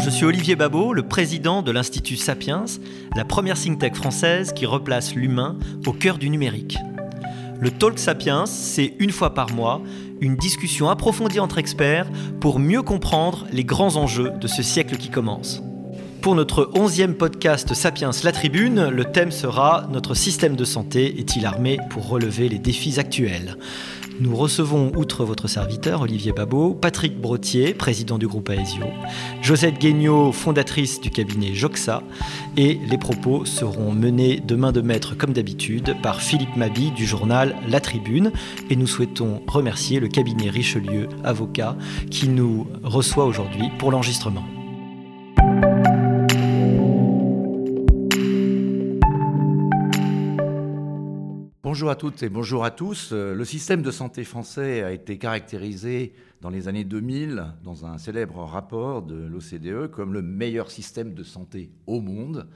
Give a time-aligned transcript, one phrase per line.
[0.00, 2.66] Je suis Olivier Babot, le président de l'Institut Sapiens,
[3.16, 6.78] la première think tank française qui replace l'humain au cœur du numérique.
[7.58, 9.82] Le Talk Sapiens, c'est une fois par mois
[10.20, 12.08] une discussion approfondie entre experts
[12.40, 15.62] pour mieux comprendre les grands enjeux de ce siècle qui commence.
[16.22, 21.44] Pour notre onzième podcast Sapiens La Tribune, le thème sera Notre système de santé est-il
[21.44, 23.56] armé pour relever les défis actuels?
[24.20, 28.86] Nous recevons, outre votre serviteur, Olivier Babot, Patrick Brottier, président du groupe Aesio,
[29.42, 32.02] Josette Guignot, fondatrice du cabinet Joxa,
[32.56, 37.06] et les propos seront menés de main de maître, comme d'habitude, par Philippe Mabi du
[37.06, 38.32] journal La Tribune.
[38.70, 41.76] Et nous souhaitons remercier le cabinet Richelieu, avocat,
[42.10, 44.44] qui nous reçoit aujourd'hui pour l'enregistrement.
[51.78, 53.10] Bonjour à toutes et bonjour à tous.
[53.12, 57.98] Euh, le système de santé français a été caractérisé dans les années 2000 dans un
[57.98, 62.48] célèbre rapport de l'OCDE comme le meilleur système de santé au monde.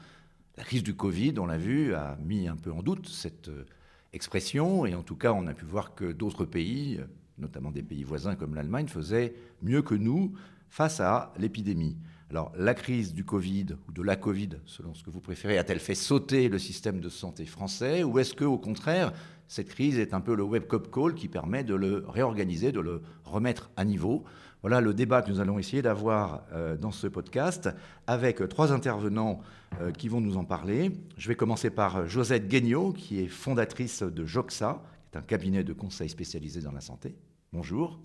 [0.56, 3.64] La crise du Covid, on l'a vu, a mis un peu en doute cette euh,
[4.12, 6.98] expression et en tout cas on a pu voir que d'autres pays,
[7.38, 10.32] notamment des pays voisins comme l'Allemagne, faisaient mieux que nous
[10.68, 11.96] face à l'épidémie.
[12.32, 15.78] Alors, la crise du Covid, ou de la Covid, selon ce que vous préférez, a-t-elle
[15.78, 19.12] fait sauter le système de santé français Ou est-ce qu'au contraire,
[19.48, 23.02] cette crise est un peu le web-cop call qui permet de le réorganiser, de le
[23.24, 24.24] remettre à niveau?
[24.62, 27.68] Voilà le débat que nous allons essayer d'avoir euh, dans ce podcast
[28.06, 29.42] avec trois intervenants
[29.82, 30.90] euh, qui vont nous en parler.
[31.18, 35.64] Je vais commencer par Josette Guignot, qui est fondatrice de JOXA, qui est un cabinet
[35.64, 37.14] de conseil spécialisé dans la santé.
[37.52, 38.00] Bonjour.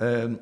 [0.00, 0.36] Euh, euh,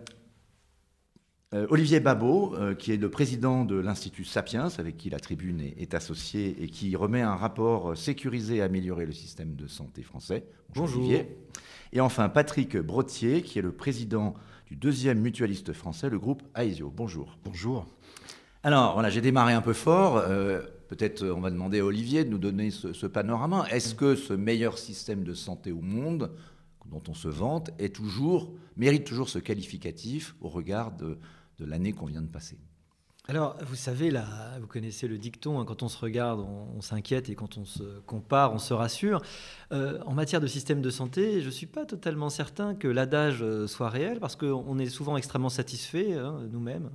[1.70, 5.94] Olivier Babot, euh, qui est le président de l'Institut Sapiens, avec qui la tribune est,
[5.94, 10.44] associée et qui remet un rapport sécurisé et améliorer le système de santé français.
[10.74, 11.38] Bonjour, Olivier.
[11.94, 14.34] Et enfin Patrick Brottier, qui est le président
[14.66, 16.92] du deuxième mutualiste français, le groupe Aesio.
[16.94, 17.38] Bonjour.
[17.42, 17.86] Bonjour.
[18.62, 20.18] Alors voilà, j'ai démarré un peu fort.
[20.18, 23.64] Euh, peut-être on va demander à Olivier de nous donner ce, ce panorama.
[23.70, 26.30] Est-ce que ce meilleur système de santé au monde
[26.90, 31.18] dont on se vante est toujours, mérite toujours ce qualificatif au regard de,
[31.58, 32.58] de l'année qu'on vient de passer.
[33.30, 34.24] Alors, vous savez, là,
[34.58, 37.83] vous connaissez le dicton, hein, quand on se regarde, on, s'inquiète et quand on se
[38.06, 39.20] compare, on se rassure.
[39.70, 43.42] Euh, en matière de système de santé, je ne suis pas totalement certain que l'adage
[43.42, 46.88] euh, soit réel parce qu'on est souvent extrêmement satisfait hein, nous-mêmes.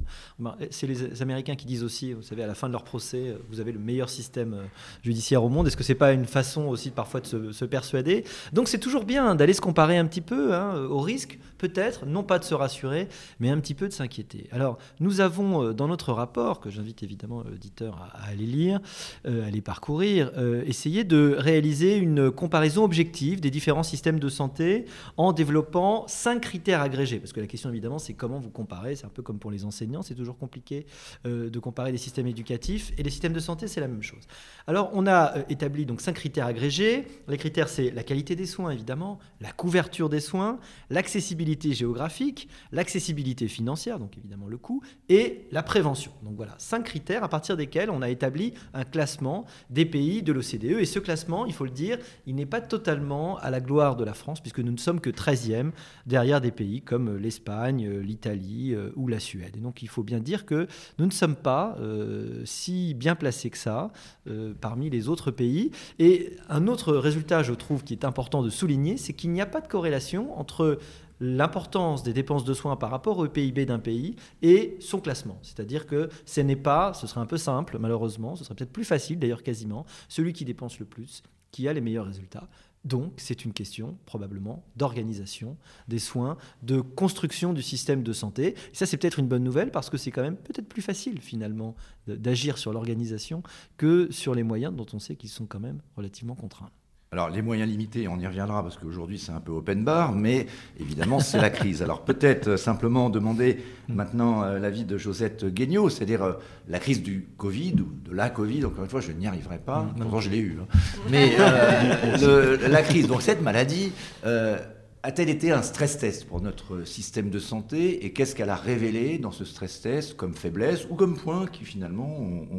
[0.72, 3.38] C'est les Américains qui disent aussi, vous savez, à la fin de leur procès, euh,
[3.52, 4.58] vous avez le meilleur système
[5.04, 5.68] judiciaire au monde.
[5.68, 8.24] Est-ce que ce n'est pas une façon aussi parfois de se, persuader?
[8.54, 12.24] Donc, c'est toujours bien d'aller se comparer un petit peu hein, au risque, peut-être, non
[12.24, 13.08] pas de se rassurer,
[13.40, 14.50] mais un petit peu de s'inquiéter.
[14.52, 18.80] Alors, nous avons dans notre rapport rapport, que j'invite évidemment l'auditeur à, aller lire,
[19.26, 24.30] euh, à aller parcourir, euh, essayer de réaliser une comparaison objective des différents systèmes de
[24.30, 24.86] santé
[25.18, 27.20] en développant cinq critères agrégés.
[27.20, 28.96] Parce que la question évidemment, c'est comment vous comparez.
[28.96, 30.86] C'est un peu comme pour les enseignants, c'est toujours compliqué
[31.26, 32.94] euh, de comparer des systèmes éducatifs.
[32.98, 34.24] Et les systèmes de santé, c'est la même chose.
[34.68, 37.06] Alors, on a établi donc cinq critères agrégés.
[37.28, 40.58] Les critères, c'est la qualité des soins, évidemment, la couverture des soins,
[40.90, 46.13] l'accessibilité géographique, l'accessibilité financière, donc évidemment le coût, et la prévention.
[46.22, 50.32] Donc voilà, cinq critères à partir desquels on a établi un classement des pays de
[50.32, 50.80] l'OCDE.
[50.80, 54.04] Et ce classement, il faut le dire, il n'est pas totalement à la gloire de
[54.04, 55.72] la France, puisque nous ne sommes que 13e
[56.06, 59.56] derrière des pays comme l'Espagne, l'Italie euh, ou la Suède.
[59.58, 60.68] Et donc il faut bien dire que
[61.00, 63.92] nous ne sommes pas euh, si bien placés que ça
[64.28, 65.72] euh, parmi les autres pays.
[66.00, 69.46] Et un autre résultat, je trouve, qui est important de souligner, c'est qu'il n'y a
[69.46, 70.80] pas de corrélation entre
[71.24, 75.40] l'importance des dépenses de soins par rapport au PIB d'un pays et son classement.
[75.42, 78.84] C'est-à-dire que ce n'est pas, ce serait un peu simple malheureusement, ce serait peut-être plus
[78.84, 82.50] facile d'ailleurs quasiment, celui qui dépense le plus qui a les meilleurs résultats.
[82.84, 85.56] Donc, c'est une question probablement d'organisation
[85.88, 88.48] des soins, de construction du système de santé.
[88.48, 91.22] Et ça, c'est peut-être une bonne nouvelle parce que c'est quand même peut-être plus facile
[91.22, 91.76] finalement
[92.08, 93.42] d'agir sur l'organisation
[93.78, 96.72] que sur les moyens dont on sait qu'ils sont quand même relativement contraints.
[97.14, 100.48] Alors les moyens limités, on y reviendra parce qu'aujourd'hui c'est un peu open bar, mais
[100.80, 101.84] évidemment c'est la crise.
[101.84, 106.34] Alors peut-être euh, simplement demander maintenant euh, l'avis de Josette Guignot, c'est-à-dire euh,
[106.68, 109.84] la crise du Covid ou de la Covid, encore une fois je n'y arriverai pas,
[109.84, 110.58] mm, pourtant je l'ai eu.
[110.60, 110.66] Hein.
[111.12, 111.38] Mais
[112.68, 113.92] la crise, donc cette maladie,
[114.24, 119.20] a-t-elle été un stress test pour notre système de santé et qu'est-ce qu'elle a révélé
[119.20, 122.18] dans ce stress test comme faiblesse ou comme points qui finalement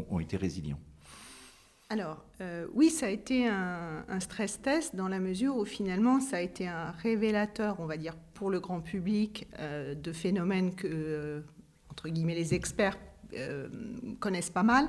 [0.09, 0.79] ont été résilients?
[1.91, 6.39] Alors, euh, oui, ça a été un, stress test dans la mesure où finalement, ça
[6.39, 10.89] a été un révélateur, on va dire, pour le grand public euh, de phénomènes que,
[10.91, 11.41] euh,
[11.91, 12.99] entre guillemets, les experts
[14.21, 14.89] connaissent pas mal.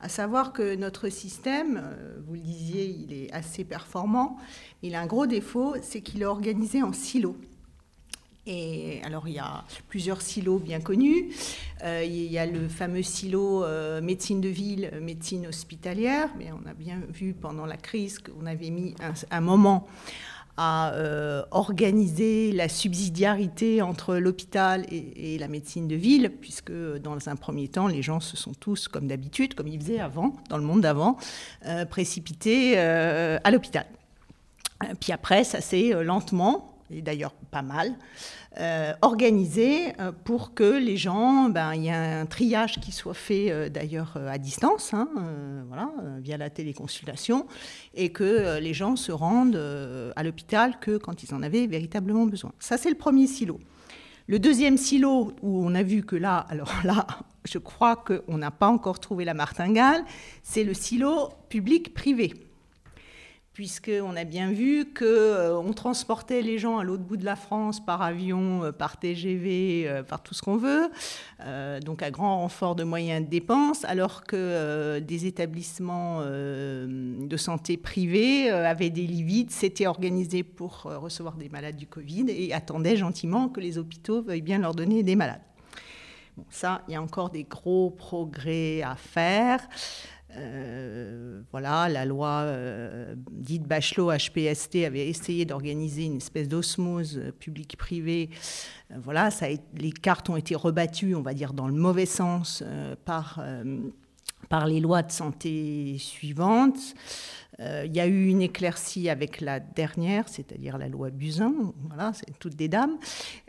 [0.00, 1.82] À savoir que notre système,
[2.26, 4.38] vous le disiez, il est assez performant.
[4.82, 7.36] Il a un gros défaut, c'est qu'il est organisé en silos.
[8.46, 11.30] Et alors, il y a plusieurs silos bien connus.
[11.82, 16.28] Euh, il y a le fameux silo euh, médecine de ville, médecine hospitalière.
[16.38, 18.94] Mais on a bien vu pendant la crise qu'on avait mis
[19.30, 19.86] un, moment
[20.58, 27.36] à euh, organiser la subsidiarité entre l'hôpital et, la médecine de ville, puisque dans un
[27.36, 30.64] premier temps, les gens se sont tous, comme d'habitude, comme ils faisaient avant, dans le
[30.64, 31.16] monde d'avant,
[31.90, 33.86] précipités à l'hôpital.
[35.00, 37.94] Puis après, ça s'est lentement, et d'ailleurs pas mal,
[38.58, 43.14] euh, organisé euh, pour que les gens, ben, il y a un triage qui soit
[43.14, 45.08] fait euh, d'ailleurs à distance, hein,
[46.20, 47.46] via la téléconsultation,
[47.94, 49.60] et que les gens se rendent
[50.16, 52.52] à l'hôpital que quand ils en avaient véritablement besoin.
[52.58, 53.58] Ça, c'est le premier silo.
[54.26, 57.06] Le deuxième silo, où on a vu que là, alors là,
[57.44, 60.04] je crois qu'on n'a pas encore trouvé la martingale,
[60.42, 62.32] c'est le silo public-privé
[63.54, 67.78] puisqu'on a bien vu qu'on euh, transportait les gens à l'autre bout de la France
[67.82, 70.90] par avion, euh, par TGV, euh, par tout ce qu'on veut,
[71.84, 78.50] donc à grand renfort de moyens de dépenses, alors que des établissements de santé privés
[78.50, 83.48] avaient des lits vides, s'étaient organisés pour recevoir des malades du Covid et attendaient gentiment
[83.48, 85.42] que les hôpitaux veuillent bien leur donner des malades.
[86.36, 89.60] Bon, ça, il y a encore des gros progrès à faire.
[90.36, 97.18] Euh, voilà, la loi euh, dite Bachelot HPST avait essayé d'organiser une espèce d'osmose.
[97.18, 98.26] Euh,
[98.96, 99.46] voilà, ça
[99.76, 102.62] les cartes ont été rebattues, on va dire, dans le mauvais sens
[103.04, 103.42] par,
[104.48, 106.94] par les lois de santé suivantes.
[107.58, 111.72] Il y a eu une éclaircie avec la dernière, c'est-à-dire la loi Buzyn.
[111.88, 112.96] Voilà, c'est toutes des dames.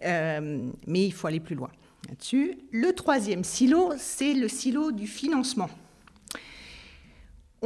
[0.02, 1.70] mais il faut aller plus loin
[2.08, 2.58] là-dessus.
[2.72, 5.70] Le troisième silo, c'est le silo du financement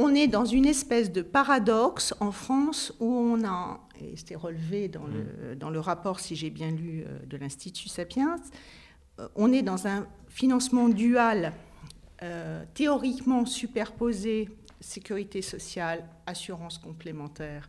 [0.00, 4.88] on est dans une espèce de paradoxe en France où on a, et c'était relevé
[4.88, 5.54] dans le, mm.
[5.56, 8.36] dans le rapport, si j'ai bien lu, euh, de l'Institut Sapiens,
[9.18, 11.52] euh, on est dans un financement dual,
[12.22, 14.48] euh, théoriquement superposé,
[14.80, 17.68] sécurité sociale, assurance complémentaire,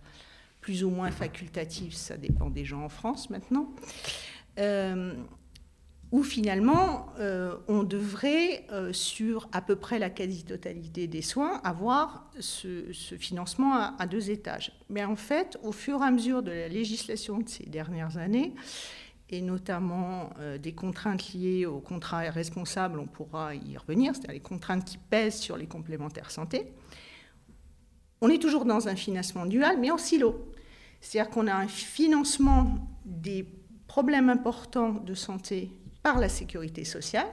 [0.61, 3.73] plus ou moins facultative, ça dépend des gens en France maintenant
[6.11, 12.29] où finalement euh, on devrait, euh, sur à peu près la quasi-totalité des soins, avoir
[12.39, 14.73] ce, financement à, deux étages.
[14.89, 18.53] Mais en fait, au fur et à mesure de la législation de ces dernières années,
[19.29, 24.39] et notamment euh, des contraintes liées aux contrats responsables, on pourra y revenir, c'est-à-dire les
[24.41, 26.73] contraintes qui pèsent sur les complémentaires santé,
[28.19, 30.53] on est toujours dans un financement dual, mais en silo.
[30.99, 33.47] C'est-à-dire qu'on a un financement des
[33.87, 35.71] problèmes importants de santé
[36.03, 37.27] par la sécurité sociale.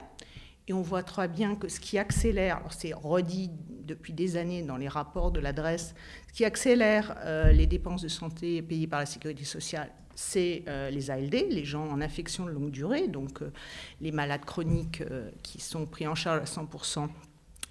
[0.67, 3.49] Et on voit très bien que ce qui accélère, alors c'est redit
[3.89, 5.95] depuis des années dans les rapports de l'adresse,
[6.27, 10.91] ce qui accélère euh, les dépenses de santé payées par la sécurité sociale, c'est euh,
[10.91, 13.51] les ALD, les gens en affection de longue durée, donc euh,
[13.99, 15.01] les malades chroniques
[15.41, 17.07] qui sont pris en charge à 100%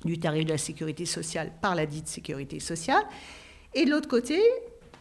[0.04, 3.02] du tarif de la sécurité sociale par la dite sécurité sociale.
[3.74, 4.40] Et de l'autre côté,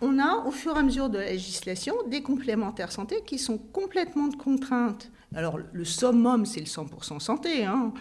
[0.02, 3.58] on a au fur et à mesure de la législation des complémentaires santé qui sont
[3.58, 7.94] complètement contraintes alors le summum, c'est le 100% santé, hein.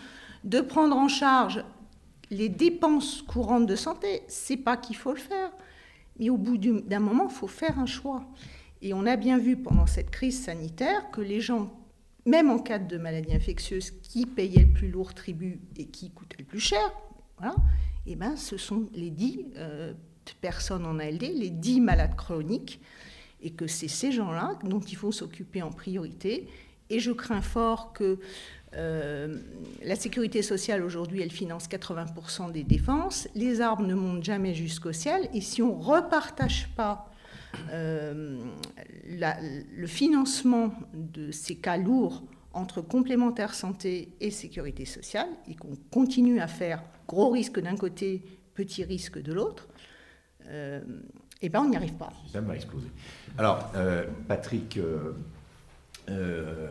[0.45, 1.65] de prendre en charge
[2.31, 5.51] les dépenses courantes de santé, c'est pas qu'il faut le faire.
[6.19, 8.25] Mais au bout d'un moment, il faut faire un choix.
[8.83, 11.73] Et on a bien vu pendant cette crise sanitaire que les gens,
[12.25, 16.39] même en cas de maladie infectieuse, qui payaient le plus lourd tribut et qui coûtaient
[16.39, 16.81] le plus cher,
[18.07, 19.93] eh ben, ce sont les 10 euh,
[20.41, 22.81] personnes en ALD, les 10 malades chroniques,
[23.43, 26.49] et que c'est ces gens-là dont il faut s'occuper en priorité
[26.91, 28.19] et je crains fort que
[28.77, 29.37] euh,
[29.83, 33.29] la sécurité sociale aujourd'hui, elle finance 80% des défenses.
[33.35, 35.29] Les arbres ne montent jamais jusqu'au ciel.
[35.33, 37.11] Et si on ne repartage pas
[37.73, 38.39] euh,
[39.07, 46.41] le financement de ces cas lourds entre complémentaire santé et sécurité sociale, et qu'on continue
[46.41, 48.23] à faire gros risque d'un côté,
[48.55, 49.69] petit risque de l'autre,
[50.49, 50.81] euh,
[51.43, 52.13] eh ben on n'y arrive pas.
[52.33, 52.89] Ça va exploser.
[53.37, 53.71] Alors,
[54.27, 54.79] Patrick
[56.11, 56.67] euh,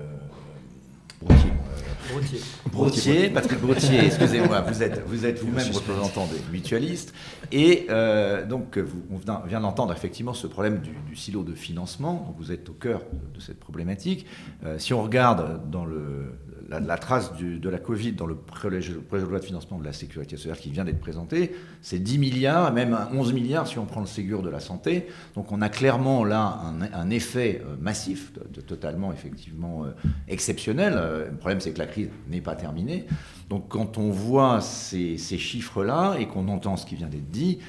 [1.22, 2.40] Brotier.
[2.72, 3.30] Brotier.
[3.30, 7.14] Patrick Brotier, excusez-moi, vous êtes vous êtes vous-même représentant des mutualistes.
[7.52, 12.36] Et euh, donc, vous, on vient d'entendre effectivement ce problème du, silo de financement.
[12.38, 13.02] Vous êtes au cœur
[13.34, 14.26] de, cette problématique.
[14.66, 16.34] Euh, si on regarde dans le,
[16.70, 20.36] la, trace de la Covid dans le projet de loi de financement de la sécurité
[20.38, 24.08] sociale qui vient d'être présenté, c'est 10 milliards, même 11 milliards si on prend le
[24.08, 25.08] Ségur de la santé.
[25.36, 26.62] Donc on a clairement là
[26.94, 29.92] un, effet euh, massif, de, totalement effectivement euh,
[30.28, 30.94] exceptionnel.
[30.96, 33.06] Euh, le problème c'est que la crise n'est pas terminée.
[33.50, 37.60] Donc quand on voit ces, chiffres-là et qu'on entend ce qui vient d'être dit,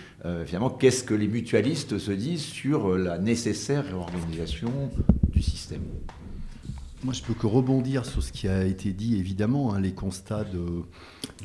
[0.45, 4.71] finalement, qu'est-ce que les mutualistes se disent sur la nécessaire réorganisation
[5.33, 5.83] du système?
[7.07, 10.43] Moi, je peux que rebondir sur ce qui a été dit, évidemment, hein, les constats
[10.43, 10.83] de,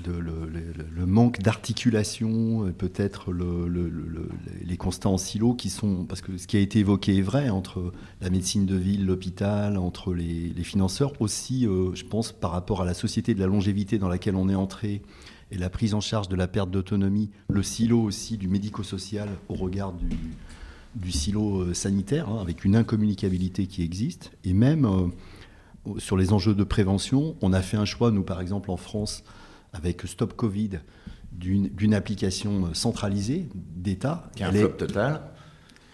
[0.09, 6.59] le, manque d'articulation, peut-être les constats en silo qui sont, parce que ce qui a
[6.59, 11.93] été évoqué est vrai, entre la médecine de ville, l'hôpital, entre les, financeurs, aussi, euh,
[11.93, 15.03] je pense, par rapport à la société de la longévité dans laquelle on est entré
[15.51, 19.53] et la prise en charge de la perte d'autonomie, le silo aussi du médico-social au
[19.53, 19.93] regard
[20.95, 24.85] du, silo euh, sanitaire, hein, avec une incommunicabilité qui existe, et même...
[24.85, 25.05] Euh,
[25.97, 29.23] sur les enjeux de prévention, on a fait un choix, nous par exemple en France,
[29.73, 30.79] avec Stop Covid,
[31.31, 34.29] d'une application centralisée d'État.
[34.35, 35.21] Qui est un flop total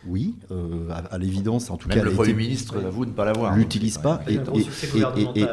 [0.06, 2.04] oui, euh, à, l'évidence, en tout Même cas.
[2.04, 3.56] Le Premier ministre avoue ne pas l'avoir.
[3.56, 4.22] L'utilise pas.
[4.28, 4.40] Et,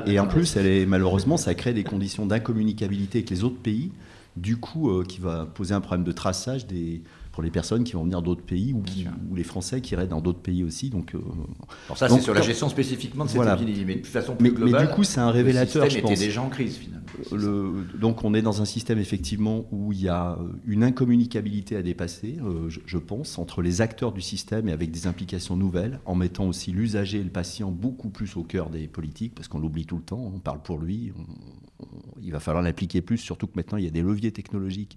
[0.07, 3.91] et, en plus, elle est, malheureusement, ça crée des conditions d'incommunicabilité avec les autres pays,
[4.37, 7.03] du coup, euh, qui va poser un problème de traçage des,
[7.35, 10.39] pour les personnes qui vont venir d'autres pays ou, les Français qui iraient dans d'autres
[10.39, 10.89] pays aussi.
[10.89, 11.19] Donc, euh,
[11.97, 14.83] ça, c'est sur la gestion spécifiquement de cette épidémie, mais de façon plus globale.
[14.83, 15.83] Mais du coup, c'est un révélateur.
[15.83, 17.05] Le système était déjà en crise finalement.
[17.33, 21.83] Le, donc, on est dans un système effectivement où il y a une incommunicabilité à
[21.83, 26.15] dépasser, euh, je, pense, entre les acteurs du système et avec des implications nouvelles, en
[26.15, 29.87] mettant aussi l'usager et le patient beaucoup plus au cœur des politiques, parce qu'on l'oublie
[29.87, 30.31] tout le temps.
[30.33, 31.13] On parle pour lui.
[32.23, 34.97] il va falloir l'appliquer plus, surtout que maintenant il y a des leviers technologiques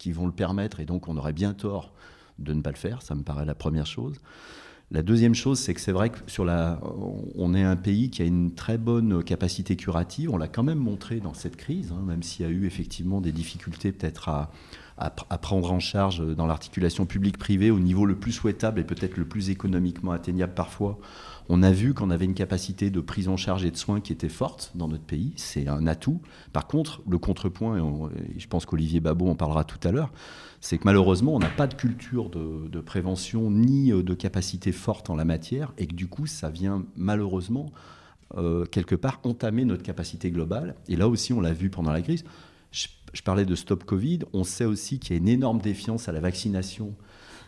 [0.00, 1.92] qui vont le permettre, et donc on aurait bien tort
[2.38, 4.16] de ne pas le faire, ça me paraît la première chose.
[4.90, 6.80] La deuxième chose, c'est que c'est vrai que sur la,
[7.36, 10.30] on est un pays qui a une très bonne capacité curative.
[10.32, 13.20] On l'a quand même montré dans cette crise, hein, même s'il y a eu effectivement
[13.20, 14.50] des difficultés peut-être à,
[14.98, 19.24] à, prendre en charge dans l'articulation publique-privée au niveau le plus souhaitable et peut-être le
[19.24, 20.98] plus économiquement atteignable parfois
[21.48, 24.12] on a vu qu'on avait une capacité de prise en charge et de soins qui
[24.12, 25.32] était forte dans notre pays.
[25.36, 26.20] C'est un atout.
[26.52, 30.12] Par contre, le contrepoint, et, je pense qu'Olivier Babot en parlera tout à l'heure,
[30.60, 35.10] c'est que malheureusement, on n'a pas de culture de, prévention ni euh, de capacité forte
[35.10, 37.72] en la matière et que du coup, ça vient malheureusement,
[38.36, 40.74] euh, quelque part, entamer notre capacité globale.
[40.88, 42.24] Et là aussi, on l'a vu pendant la crise.
[42.72, 44.20] je parlais de Stop Covid.
[44.32, 46.94] On sait aussi qu'il y a une énorme défiance à la vaccination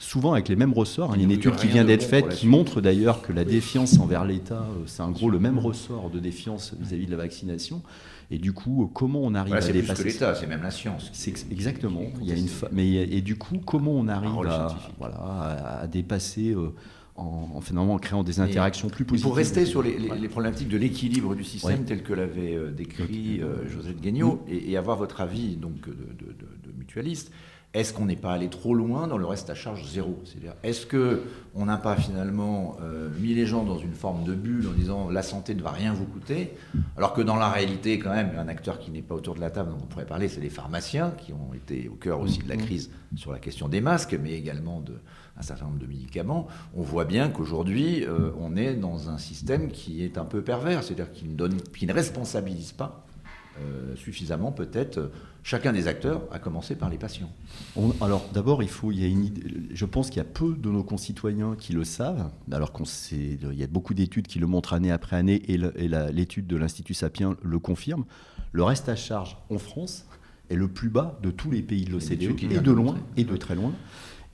[0.02, 1.12] souvent avec les mêmes ressorts.
[1.14, 3.98] Il y a une étude qui vient d'être faite qui montre d'ailleurs que la défiance
[3.98, 7.82] envers l'État, euh, c'est en gros le même ressort de défiance vis-à-vis de la vaccination.
[8.30, 10.70] Et du coup, comment on arrive à dépasser C'est plus que l'État, c'est même la
[10.70, 11.10] science.
[11.12, 12.02] C'est exactement.
[12.20, 16.50] Il y a une mais et du coup, comment on arrive à, voilà, à, dépasser
[16.50, 16.74] euh,
[17.14, 19.28] en, finalement en créant des interactions plus positives.
[19.28, 23.40] Pour rester sur les, problématiques de l'équilibre du système tel que l'avait euh, décrit
[23.70, 27.30] Josette Guignot et, avoir votre avis donc de, de mutualiste.
[27.74, 30.86] Est-ce qu'on n'est pas allé trop loin dans le reste à charge zéro C'est-à-dire, est-ce
[30.86, 35.08] qu'on n'a pas finalement euh, mis les gens dans une forme de bulle en disant
[35.08, 36.52] la santé ne va rien vous coûter,
[36.98, 39.50] alors que dans la réalité, quand même, un acteur qui n'est pas autour de la
[39.50, 42.48] table dont on pourrait parler, c'est les pharmaciens qui ont été au cœur aussi de
[42.48, 44.94] la crise sur la question des masques, mais également de
[45.38, 46.48] un certain nombre de médicaments.
[46.76, 50.84] On voit bien qu'aujourd'hui, euh, on est dans un système qui est un peu pervers,
[50.84, 53.06] c'est-à-dire qui ne, donne, qui ne responsabilise pas
[53.60, 55.10] euh, suffisamment peut-être
[55.42, 57.30] chacun des acteurs, à commencer par les patients.
[58.00, 59.30] alors d'abord, il faut, il y a une
[59.72, 63.38] je pense qu'il y a peu de nos concitoyens qui le savent, alors qu'on sait,
[63.42, 65.58] il y a beaucoup d'études qui le montrent année après année, et
[66.12, 68.04] l'étude de l'Institut Sapien le confirme.
[68.52, 70.06] Le reste à charge en France
[70.50, 73.36] est le plus bas de tous les pays de l'OCDE, et de loin, et de
[73.36, 73.72] très loin.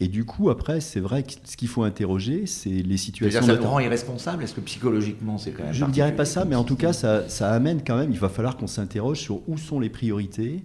[0.00, 3.42] Et du coup, après, c'est vrai que ce qu'il faut interroger, c'est les situations.
[3.42, 5.72] Ça nous rend irresponsable Est-ce que psychologiquement, c'est quand même.
[5.72, 8.12] Je ne dirais pas ça, mais en tout cas, ça, ça amène quand même.
[8.12, 10.62] Il va falloir qu'on s'interroge sur où sont les priorités.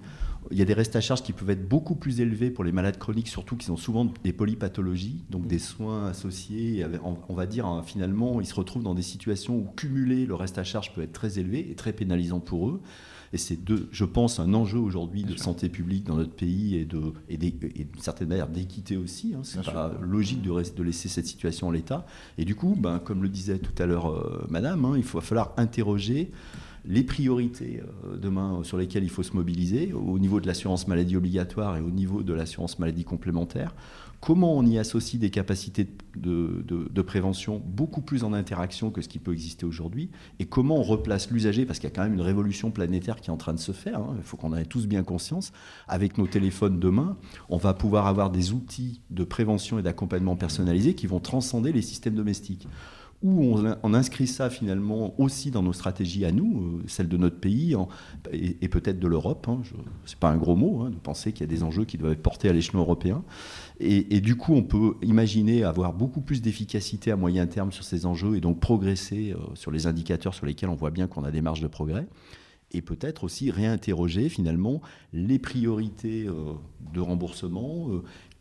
[0.52, 2.72] Il y a des restes à charge qui peuvent être beaucoup plus élevés pour les
[2.72, 6.86] malades chroniques, surtout qui ont souvent des polypathologies, donc des soins associés.
[7.28, 10.60] On va dire, hein, finalement, ils se retrouvent dans des situations où cumuler le reste
[10.60, 12.82] à charge peut être très élevé et très pénalisant pour eux.
[13.34, 13.58] Et c'est,
[13.92, 17.90] je pense, un enjeu aujourd'hui de santé publique dans notre pays et, de, et, d'une
[17.98, 19.34] certaine manière d'équité aussi.
[19.36, 19.42] Hein.
[19.42, 22.06] C'est pas logique de, de, laisser cette situation en l'état.
[22.38, 25.22] Et du coup, ben, comme le disait tout à l'heure euh, Madame, hein, il va
[25.22, 26.32] falloir interroger
[26.86, 31.16] les priorités euh, demain sur lesquelles il faut se mobiliser au niveau de l'assurance maladie
[31.16, 33.74] obligatoire et au niveau de l'assurance maladie complémentaire.
[34.20, 35.86] Comment on y associe des capacités
[36.16, 40.10] de, prévention beaucoup plus en interaction que ce qui peut exister aujourd'hui,
[40.40, 43.30] et comment on replace l'usager, parce qu'il y a quand même une révolution planétaire qui
[43.30, 45.52] est en train de se faire, hein, il faut qu'on en ait tous bien conscience,
[45.90, 47.18] avec nos téléphones demain,
[47.50, 51.82] on va pouvoir avoir des outils de prévention et d'accompagnement personnalisés qui vont transcender les
[51.82, 52.70] systèmes domestiques
[53.24, 57.40] où on, inscrit ça finalement aussi dans nos stratégies à nous, euh, celles de notre
[57.40, 57.74] pays
[58.34, 59.48] et, peut-être de l'Europe.
[59.48, 59.62] Hein,
[60.06, 61.98] Ce n'est pas un gros mot hein, de penser qu'il y a des enjeux qui
[61.98, 63.24] doivent être portés à l'échelon européen.
[63.80, 68.06] Et, du coup, on peut imaginer avoir beaucoup plus d'efficacité à moyen terme sur ces
[68.06, 71.32] enjeux et donc progresser euh, sur les indicateurs sur lesquels on voit bien qu'on a
[71.32, 72.06] des marges de progrès
[72.76, 74.82] et peut-être aussi réinterroger finalement
[75.14, 76.54] les priorités euh,
[76.94, 77.88] de remboursement,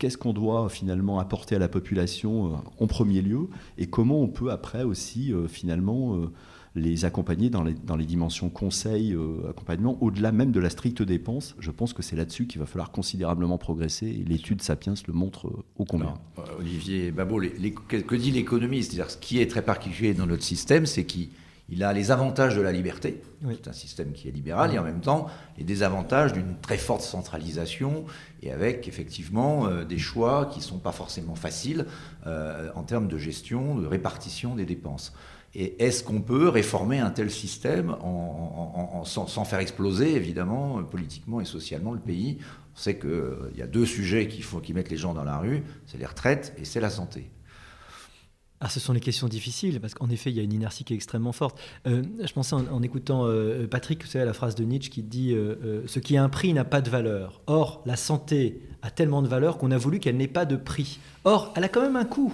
[0.03, 4.27] qu'est-ce qu'on doit finalement apporter à la population euh, en premier lieu et comment on
[4.27, 6.29] peut après aussi euh, finalement
[6.75, 11.03] les accompagner dans les, dans les dimensions conseil, euh, accompagnement, au-delà même de la stricte
[11.03, 11.55] dépense.
[11.59, 14.07] Je pense que c'est là-dessus qu'il va falloir considérablement progresser.
[14.07, 16.15] Et l'étude Sapiens le montre euh, au combien.
[16.39, 20.87] Euh, Olivier Babot, que, dit l'économie C'est-à-dire ce qui est très particulier dans notre système,
[20.87, 21.29] c'est qu'il
[21.81, 23.23] a les avantages de la liberté.
[23.51, 25.27] C'est un système qui est libéral et en même temps
[25.59, 28.05] les désavantages d'une très forte centralisation
[28.43, 31.87] et avec effectivement des choix qui ne sont pas forcément faciles
[32.25, 35.13] en termes de gestion, de répartition des dépenses.
[35.55, 37.95] Et est-ce qu'on peut réformer un tel système
[39.05, 42.39] sans, faire exploser, évidemment, politiquement et socialement le pays?
[42.75, 45.25] On sait qu'il euh, y a deux sujets qui, faut, qui mettent les gens dans
[45.25, 47.31] la rue, c'est les retraites et c'est la santé.
[48.65, 50.93] Ah, ce sont les questions difficiles, parce qu'en effet, il y a une inertie qui
[50.93, 51.59] est extrêmement forte.
[51.89, 55.37] Euh, je pensais en, écoutant euh, Patrick, vous savez, la phrase de Nietzsche qui dit
[55.87, 57.41] Ce qui a un prix n'a pas de valeur.
[57.49, 60.99] Or, la santé a tellement de valeur qu'on a voulu qu'elle n'ait pas de prix.
[61.25, 62.33] Or, elle a quand même un coût.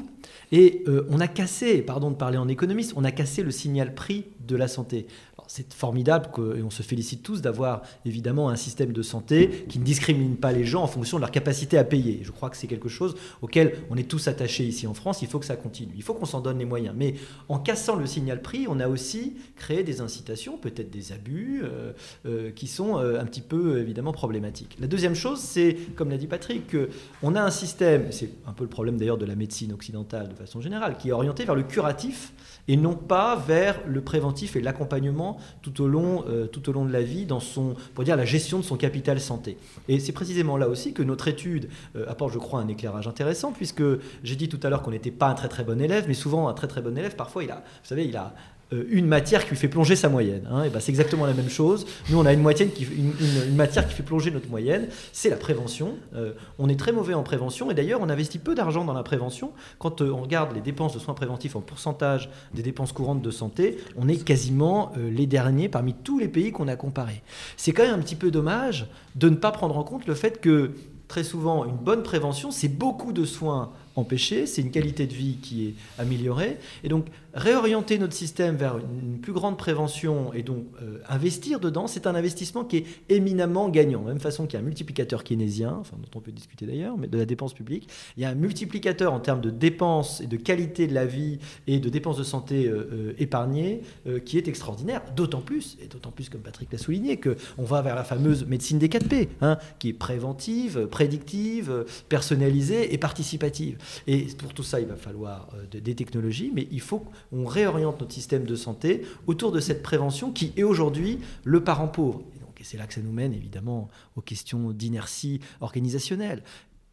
[0.51, 3.95] Et euh, on a cassé, pardon de parler en économiste, on a cassé le signal
[3.95, 5.07] prix de la santé
[5.49, 9.85] c'est formidable et on se félicite tous d'avoir évidemment un système de santé qui ne
[9.85, 12.21] discrimine pas les gens en fonction de leur capacité à payer.
[12.23, 15.23] Je crois que c'est quelque chose auquel on est tous attachés ici en France.
[15.23, 15.93] Il faut que ça continue.
[15.97, 16.95] Il faut qu'on s'en donne les moyens.
[16.97, 17.15] Mais
[17.49, 21.93] en cassant le signal prix, on a aussi créé des incitations, peut-être des abus, euh,
[22.27, 24.77] euh, qui sont euh, un petit peu évidemment problématiques.
[24.81, 26.77] La deuxième chose, c'est, comme l'a dit Patrick,
[27.21, 30.35] qu'on a un système, c'est un peu le problème d'ailleurs de la médecine occidentale de
[30.35, 32.33] façon générale, qui est orienté vers le curatif
[32.69, 36.85] et non pas vers le préventif et l'accompagnement tout, au long, euh, tout au long
[36.85, 39.59] de la vie dans son, pour dire, la gestion de son capital santé.
[39.89, 43.53] Et c'est précisément là aussi que notre étude euh, apporte, je crois, un éclairage intéressant,
[43.53, 43.83] puisque
[44.23, 46.49] j'ai dit tout à l'heure qu'on n'était pas un très très bon élève, mais souvent
[46.49, 48.35] un très très bon élève, parfois il a, vous savez, il a
[48.73, 50.47] une matière qui lui fait plonger sa moyenne.
[50.51, 50.65] Hein.
[50.65, 51.87] et ben c'est exactement la même chose.
[52.11, 55.97] Nous, on a une, qui, une, matière qui fait plonger notre moyenne, c'est la prévention.
[56.15, 59.03] Euh, on est très mauvais en prévention, et d'ailleurs, on investit peu d'argent dans la
[59.03, 59.53] prévention.
[59.79, 63.31] Quand euh, on regarde les dépenses de soins préventifs en pourcentage des dépenses courantes de
[63.31, 67.23] santé, on est quasiment les derniers parmi tous les pays qu'on a comparés.
[67.57, 70.41] C'est quand même un petit peu dommage de ne pas prendre en compte le fait
[70.41, 70.73] que
[71.09, 75.39] très souvent, une bonne prévention, c'est beaucoup de soins empêchés, c'est une qualité de vie
[75.43, 76.59] qui est améliorée.
[76.85, 81.87] Et donc, réorienter notre système vers une plus grande prévention et donc euh, investir dedans,
[81.87, 84.03] c'est un investissement qui est éminemment gagnant.
[84.03, 87.07] De même façon qu'il y a un multiplicateur keynésien, dont on peut discuter d'ailleurs, mais
[87.07, 90.37] de la dépense publique, il y a un multiplicateur en termes de dépenses et de
[90.37, 93.83] qualité de la vie et de dépenses de santé euh, euh, épargnées
[94.25, 95.03] qui est extraordinaire.
[95.15, 98.79] D'autant plus, et d'autant plus comme Patrick l'a souligné, qu'on va vers la fameuse médecine
[98.79, 103.79] des 4P, hein, qui est préventive, prédictive, personnalisée et participative.
[104.07, 108.13] Et pour tout ça, il va falloir des technologies, mais il faut on réoriente notre
[108.13, 112.23] système de santé autour de cette prévention qui est aujourd'hui le parent pauvre.
[112.61, 116.43] Et c'est là que ça nous mène évidemment aux questions d'inertie organisationnelle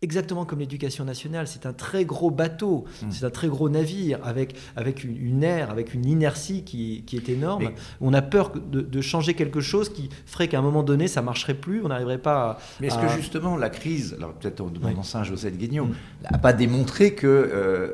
[0.05, 3.11] exactement comme l'éducation nationale, c'est un très gros bateau, mmh.
[3.11, 7.17] c'est un très gros navire avec, avec une, une aire, avec une inertie qui, qui
[7.17, 7.71] est énorme.
[7.99, 11.21] on a peur de, de, changer quelque chose qui ferait qu'à un moment donné, ça
[11.21, 12.57] marcherait plus, on n'arriverait pas à...
[12.79, 15.89] Mais est-ce que justement la crise, alors peut-être en demandant ça à José Guignot,
[16.31, 17.93] n'a pas démontré que euh,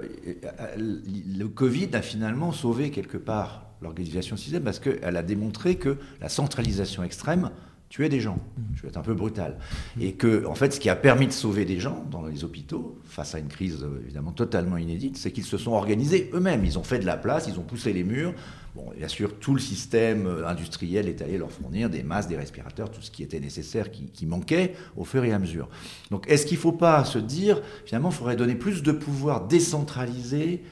[0.78, 6.30] le Covid a finalement sauvé quelque part l'organisation système parce qu'elle a démontré que la
[6.30, 7.50] centralisation extrême
[7.91, 8.36] tuer des gens.
[8.36, 8.62] Mm.
[8.75, 9.58] Je vais être un peu brutal.
[9.99, 12.97] Et que, en fait, ce qui a permis de sauver des gens dans les hôpitaux,
[13.04, 16.63] face à une crise euh, évidemment totalement inédite, c'est qu'ils se sont organisés eux-mêmes.
[16.65, 18.34] Ils ont fait de la place, ils ont poussé les murs.
[18.75, 22.38] Bon, bien sûr, tout le système euh, industriel est allé leur fournir des masques, des
[22.38, 25.67] respirateurs, tout ce qui était nécessaire, qui, manquait au fur et à mesure.
[26.10, 29.47] Donc, est-ce qu'il ne faut pas se dire, finalement, il faudrait donner plus de pouvoir
[29.47, 30.63] décentralisé,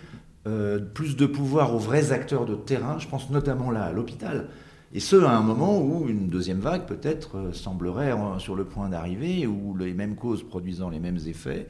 [0.47, 2.97] euh, plus de pouvoir aux vrais acteurs de terrain?
[2.97, 4.47] Je pense notamment là à l'hôpital.
[4.91, 8.89] Et ce, à un moment où une deuxième vague peut-être euh, semblerait sur le point
[8.89, 11.67] d'arriver, où les mêmes causes produisant les mêmes effets,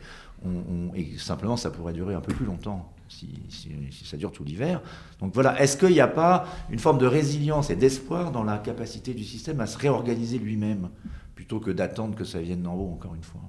[0.96, 2.94] et simplement ça pourrait durer un peu plus longtemps.
[3.10, 3.28] Si,
[4.06, 4.82] ça dure tout l'hiver.
[5.20, 8.60] Donc voilà, est-ce qu'il n'y a pas une forme de résilience et d'espoir dans la
[8.60, 10.90] capacité du système à se réorganiser lui-même,
[11.34, 13.42] plutôt que d'attendre que ça vienne d'en haut, encore une fois?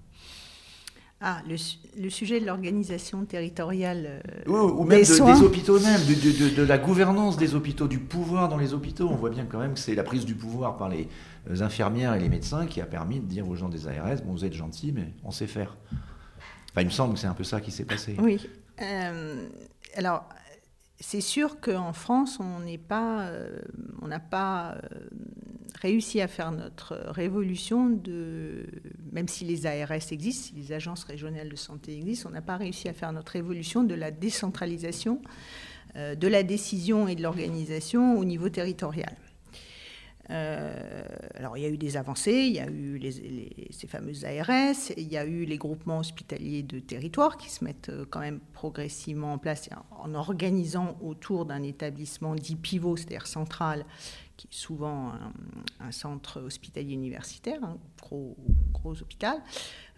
[1.22, 4.22] Ah, le, sujet de l'organisation territoriale.
[4.48, 8.72] Euh, ou même des, hôpitaux même, de, la gouvernance des hôpitaux, du pouvoir dans les
[8.72, 9.06] hôpitaux.
[9.10, 11.08] On voit bien quand même que c'est la prise du pouvoir par les
[11.50, 14.32] euh, infirmières et les médecins qui a permis de dire aux gens des ARS bon,
[14.32, 15.76] vous êtes gentils, mais on sait faire.
[16.70, 18.16] Enfin, il me semble que c'est un peu ça qui s'est passé.
[18.18, 18.48] Oui.
[18.80, 19.46] Euh,
[19.96, 20.24] alors,
[21.00, 23.30] c'est sûr qu'en France, on n'est pas,
[24.02, 24.76] on n'a pas
[25.80, 28.66] réussi à faire notre révolution de,
[29.12, 32.56] même si les ARS existent, si les agences régionales de santé existent, on n'a pas
[32.56, 35.22] réussi à faire notre révolution de la décentralisation,
[35.96, 39.16] euh, de la décision et de l'organisation au niveau territorial.
[40.30, 41.02] Euh,
[41.34, 43.00] alors il y a eu des avancées, il y a eu
[43.70, 47.88] ces fameuses ARS, il y a eu les groupements hospitaliers de territoire qui se mettent
[47.88, 53.84] euh, quand même progressivement en place en organisant autour d'un établissement dit pivot, c'est-à-dire central,
[54.36, 55.12] qui est souvent
[55.80, 58.36] un, centre hospitalier universitaire, un gros,
[58.72, 59.38] gros hôpital,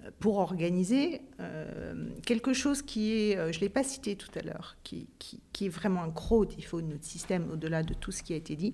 [0.03, 1.21] euh, pour organiser
[2.25, 5.68] quelque chose qui est, je ne l'ai pas cité tout à l'heure, qui, qui, est
[5.68, 8.73] vraiment un gros défaut de notre système, au-delà de tout ce qui a été dit,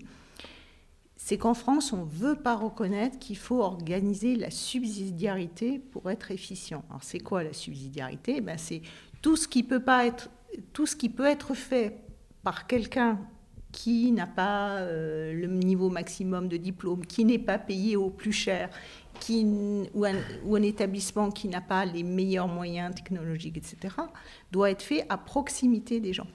[1.21, 6.31] c'est qu'en France, on ne veut pas reconnaître qu'il faut organiser la subsidiarité pour être
[6.31, 6.85] efficient.
[6.89, 8.41] Alors c'est quoi la subsidiarité?
[8.41, 8.83] Ben, C'est
[9.21, 10.31] tout, ce qui peut pas être,
[10.73, 11.97] tout ce qui peut être fait
[12.45, 13.19] par quelqu'un
[13.73, 18.33] qui n'a pas euh, le niveau maximum de diplôme, qui n'est pas payé au plus
[18.33, 18.71] cher,
[19.19, 19.45] qui,
[19.95, 23.77] ou, un, établissement qui n'a pas les meilleurs moyens technologiques, etc.,
[24.53, 26.29] doit être fait à proximité des gens.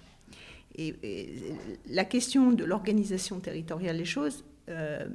[0.76, 0.94] et
[1.88, 5.08] la question de l'organisation territoriale des choses, euh,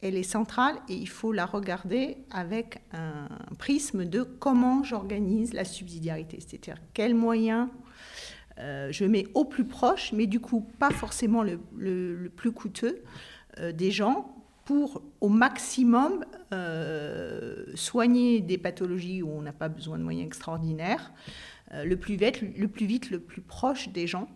[0.00, 3.26] elle est centrale et il faut la regarder avec un
[3.58, 7.68] prisme de comment j'organise la subsidiarité, c'est-à-dire quels moyens
[8.60, 13.02] euh, je mets au plus proche, mais du coup pas forcément le, plus coûteux
[13.58, 16.24] euh, des gens pour au maximum
[17.74, 21.12] soigner des pathologies où on n'a pas besoin de moyens extraordinaires,
[21.72, 24.28] le plus vite, le plus vite, le plus proche des gens.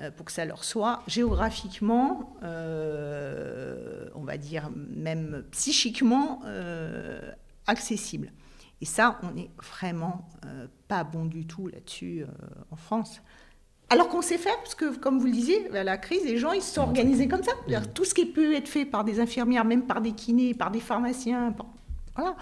[0.00, 7.32] Euh, pour que ça leur soit géographiquement, euh, on va dire même psychiquement euh,
[7.66, 8.32] accessible.
[8.80, 10.26] Et ça, on n'est vraiment
[10.88, 12.24] pas bon du tout là-dessus
[12.70, 13.20] en France.
[13.90, 16.62] Alors qu'on sait faire, parce que comme vous le disiez, la crise, les gens, ils
[16.62, 17.52] se sont organisés comme ça.
[17.92, 20.80] Tout ce qui peut être fait par des infirmières, même par des kinés, par des
[20.80, 21.54] pharmaciens,
[22.16, 22.36] voilà.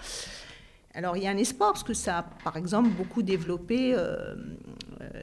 [0.94, 4.34] Alors il y a un espoir, parce que ça a par exemple beaucoup développé euh,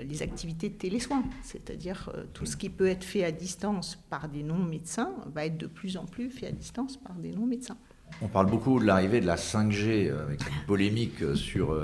[0.04, 4.28] les activités de télésoins, c'est-à-dire euh, tout ce qui peut être fait à distance par
[4.30, 7.78] des non-médecins va être de plus en plus fait à distance par des non-médecins.
[8.22, 11.76] On parle beaucoup de l'arrivée de la 5G avec cette polémique sur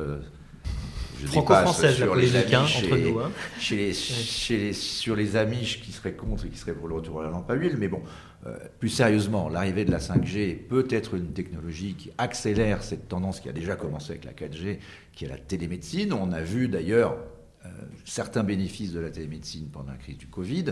[1.28, 3.20] franco-française la polémique hein, entre nous.
[3.20, 3.32] Hein.
[3.60, 7.22] Chez les, chez sur les Amish qui seraient contre et qui seraient pour le retour
[7.22, 7.76] à la lampe à huile.
[7.78, 8.02] Mais bon,
[8.46, 13.40] euh, plus sérieusement, l'arrivée de la 5G peut être une technologie qui accélère cette tendance
[13.40, 14.80] qui a déjà commencé avec la 4G,
[15.14, 16.14] qui est la télémédecine.
[16.14, 17.18] On a vu d'ailleurs
[17.66, 17.70] euh,
[18.06, 20.66] certains bénéfices de la télémédecine pendant la crise du Covid.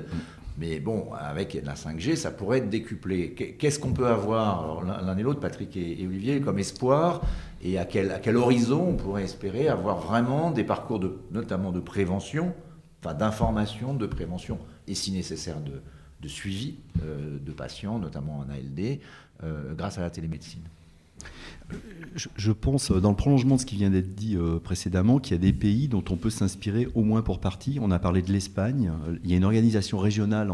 [0.58, 3.34] Mais bon, avec la 5G, ça pourrait être décuplé.
[3.34, 7.22] Qu'est-ce qu'on peut avoir, l'un et l'autre, Patrick et, Olivier, comme espoir
[7.62, 11.72] Et à quel, à quel horizon on pourrait espérer avoir vraiment des parcours, de, notamment
[11.72, 12.54] de prévention,
[13.02, 15.82] enfin d'information, de prévention, et si nécessaire de,
[16.22, 19.00] de suivi euh, de patients, notamment en ALD,
[19.44, 20.64] euh, grâce à la télémédecine?
[22.16, 25.36] Je, pense, dans le prolongement de ce qui vient d'être dit euh, précédemment, qu'il y
[25.36, 27.80] a des pays dont on peut s'inspirer au moins pour partie.
[27.82, 28.92] On a parlé de l'Espagne.
[29.24, 30.52] Il y a une organisation régionale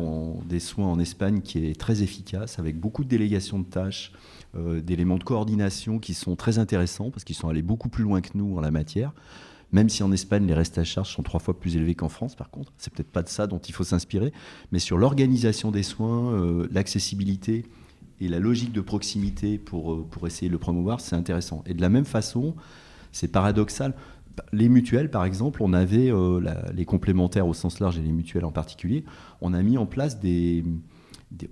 [0.48, 4.12] des soins en Espagne qui est très efficace, avec beaucoup de délégations de tâches,
[4.56, 8.22] euh, d'éléments de coordination qui sont très intéressants, parce qu'ils sont allés beaucoup plus loin
[8.22, 9.14] que nous en la matière.
[9.72, 12.36] Même si en Espagne, les restes à charge sont trois fois plus élevés qu'en France,
[12.36, 12.72] par contre.
[12.78, 14.32] C'est peut-être pas de ça dont il faut s'inspirer.
[14.72, 17.66] Mais sur l'organisation des soins, euh, l'accessibilité,
[18.22, 21.64] et la logique de proximité pour, euh, pour essayer de le promouvoir, c'est intéressant.
[21.66, 22.56] Et de la même façon,
[23.12, 23.94] c'est paradoxal.
[24.52, 26.42] Les mutuelles, par exemple, on avait euh,
[26.74, 29.06] les complémentaires au sens large et les mutuelles en particulier,
[29.42, 30.64] on a mis en place des,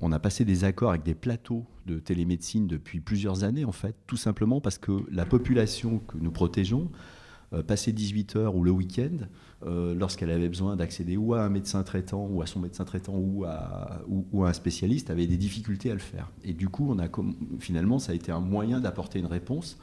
[0.02, 3.95] on a passé des accords avec des plateaux de télémédecine depuis plusieurs années, en fait,
[4.08, 6.89] tout simplement parce que la population que nous protégeons,
[7.62, 9.28] passer 18 heures ou le week-end,
[9.66, 13.16] euh, lorsqu'elle avait besoin d'accéder ou à un médecin traitant, ou à son médecin traitant,
[13.16, 16.32] ou à, ou, un spécialiste, avait des difficultés à le faire.
[16.44, 17.08] Et du coup, on a,
[17.60, 19.78] finalement, ça a été un moyen d'apporter une réponse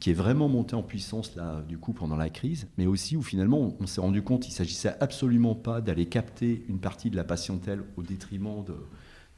[0.00, 3.22] qui est vraiment montée en puissance là, du coup, pendant la crise, mais aussi où
[3.22, 7.24] finalement, on, s'est rendu compte qu'il s'agissait absolument pas d'aller capter une partie de la
[7.24, 8.74] patientèle au détriment de,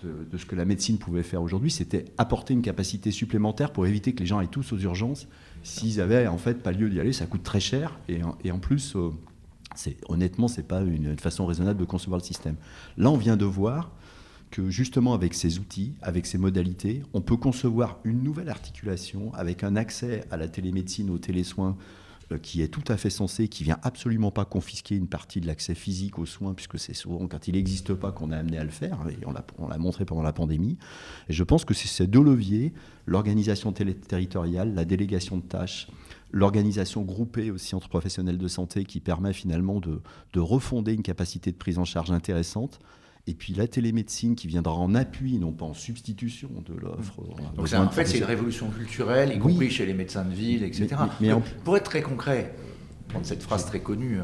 [0.02, 4.12] de, ce que la médecine pouvait faire aujourd'hui, c'était apporter une capacité supplémentaire pour éviter
[4.12, 5.26] que les gens aillent tous aux urgences
[5.62, 7.12] s'ils avaient en fait pas lieu d'y aller.
[7.12, 9.10] Ça coûte très cher et, en plus, euh,
[9.74, 12.56] c'est, honnêtement, c'est pas une, façon raisonnable de concevoir le système.
[12.98, 13.90] Là, on vient de voir
[14.50, 19.64] que justement avec ces outils, avec ces modalités, on peut concevoir une nouvelle articulation avec
[19.64, 21.76] un accès à la télémédecine, aux télésoins
[22.42, 25.74] qui est tout à fait censé, qui vient absolument pas confisquer une partie de l'accès
[25.74, 28.70] physique aux soins, puisque c'est souvent quand il n'existe pas qu'on est amené à le
[28.70, 30.76] faire, et on l'a montré pendant la pandémie.
[31.28, 32.72] Et je pense que c'est ces deux leviers,
[33.06, 35.88] l'organisation territoriale, la délégation de tâches,
[36.32, 41.56] l'organisation groupée aussi entre professionnels de santé, qui permet finalement de refonder une capacité de
[41.56, 42.80] prise en charge intéressante
[43.28, 47.22] et puis la télémédecine qui viendra en appui, non pas en substitution de l'offre.
[47.56, 50.88] Donc en fait, c'est une révolution culturelle, y compris chez les médecins de ville, etc.
[51.20, 51.30] Mais,
[51.64, 52.54] pour être très concret,
[53.08, 54.20] prendre cette phrase très connue,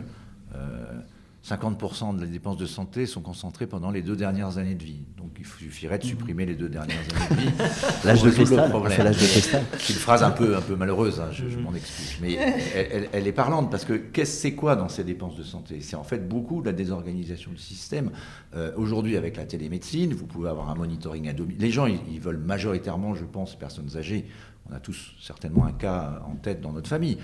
[0.54, 1.00] euh,
[1.44, 5.00] 50% des dépenses de santé sont concentrées pendant les deux dernières années de vie.
[5.16, 7.50] Donc il suffirait de supprimer les deux dernières années de vie.
[8.04, 9.64] l'âge de cristal, c'est l'âge de cristal.
[9.78, 12.18] C'est une phrase un peu, un peu malheureuse, hein, je, m'en excuse.
[12.20, 12.34] Mais
[13.12, 15.80] elle, est parlante parce que qu'est-ce c'est quoi dans ces dépenses de santé?
[15.80, 18.12] C'est en fait beaucoup de la désorganisation du système.
[18.54, 21.60] Euh, aujourd'hui, avec la télémédecine, vous pouvez avoir un monitoring à domicile.
[21.60, 24.26] Les gens, ils veulent majoritairement, je pense, personnes âgées,
[24.70, 27.18] on a tous certainement un cas en tête dans notre famille.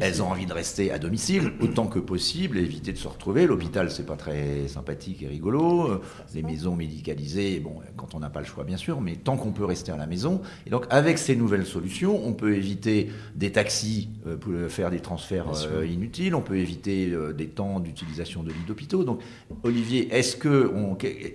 [0.00, 3.46] Elles ont envie de rester à domicile autant que possible, éviter de se retrouver.
[3.46, 6.00] L'hôpital, c'est pas très sympathique et rigolo.
[6.34, 9.52] Les maisons médicalisées, bon, quand on n'a pas le choix, bien sûr, mais tant qu'on
[9.52, 10.40] peut rester à la maison.
[10.66, 15.00] Et donc, avec ces nouvelles solutions, on peut éviter des taxis euh, pour faire des
[15.00, 16.34] transferts euh, inutiles.
[16.34, 19.04] On peut éviter euh, des temps d'utilisation de lits d'hôpitaux.
[19.04, 19.20] Donc,
[19.62, 20.72] Olivier, est-ce que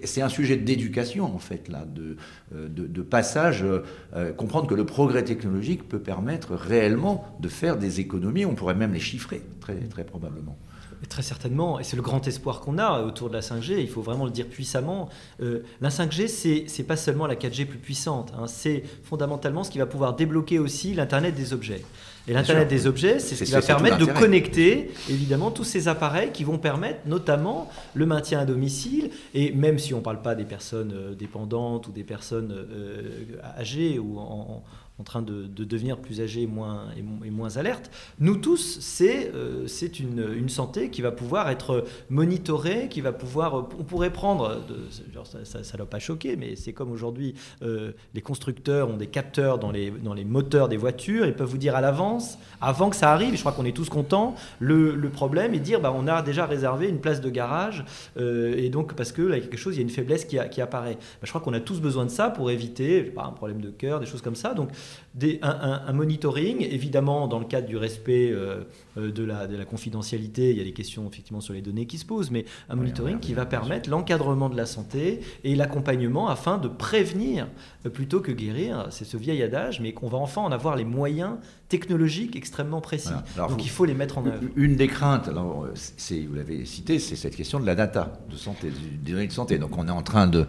[0.03, 2.17] c'est un sujet d'éducation en fait là, de,
[2.51, 3.65] de, passage,
[4.37, 4.85] comprendre que le
[5.23, 8.45] progrès technologique peut permettre réellement de faire des économies.
[8.45, 10.57] On pourrait même les chiffrer, très, très probablement.
[11.09, 14.01] Très certainement, et c'est le grand espoir qu'on a autour de la 5G, il faut
[14.01, 15.09] vraiment le dire puissamment.
[15.41, 18.47] Euh, la 5G, c'est pas seulement la 4G plus puissante, hein.
[18.47, 21.81] c'est fondamentalement ce qui va pouvoir débloquer aussi l'Internet des objets.
[22.27, 26.31] Et l'Internet des objets, c'est ce qui va permettre de connecter évidemment tous ces appareils
[26.31, 29.09] qui vont permettre notamment le maintien à domicile.
[29.33, 33.35] Et même si on ne parle pas des personnes euh, dépendantes ou des personnes euh,
[33.57, 34.63] âgées ou en, en
[35.03, 37.89] train de, devenir plus âgé et moins, et, moins alerte.
[38.19, 39.65] Nous tous, c'est euh,
[39.99, 43.55] une, une, santé qui va pouvoir être monitorée, qui va pouvoir...
[43.55, 44.61] On pourrait prendre...
[45.23, 49.57] ça ne doit pas choquer, mais c'est comme aujourd'hui, euh, les constructeurs ont des capteurs
[49.57, 52.95] dans les, dans les moteurs des voitures, ils peuvent vous dire à l'avance, avant que
[52.95, 56.07] ça arrive, je crois qu'on est tous contents, le, le problème et dire bah, on
[56.07, 57.83] a déjà réservé une place de garage,
[58.17, 60.61] euh, et donc parce que là, quelque chose, il y a une faiblesse qui, qui
[60.61, 60.95] apparaît.
[60.95, 63.69] Bah, je crois qu'on a tous besoin de ça pour éviter pas, un problème de
[63.69, 64.53] cœur, des choses comme ça.
[64.53, 64.69] Donc
[65.43, 68.63] un, monitoring, évidemment dans le cadre du respect euh,
[68.97, 71.85] euh, de, la, de, la, confidentialité, il y a des questions effectivement sur les données
[71.85, 76.29] qui se posent, mais un monitoring qui va permettre l'encadrement de la santé et l'accompagnement
[76.29, 77.47] afin de prévenir
[77.85, 78.87] euh, plutôt que guérir.
[78.89, 81.35] C'est ce vieil adage, mais qu'on va enfin en avoir les moyens
[81.69, 83.13] technologiques extrêmement précis.
[83.37, 84.43] Donc il faut les mettre en œuvre.
[84.55, 88.71] Une des craintes, alors, vous l'avez cité, c'est cette question de la data de santé,
[89.03, 89.57] des données de santé.
[89.57, 90.45] Donc on est en train de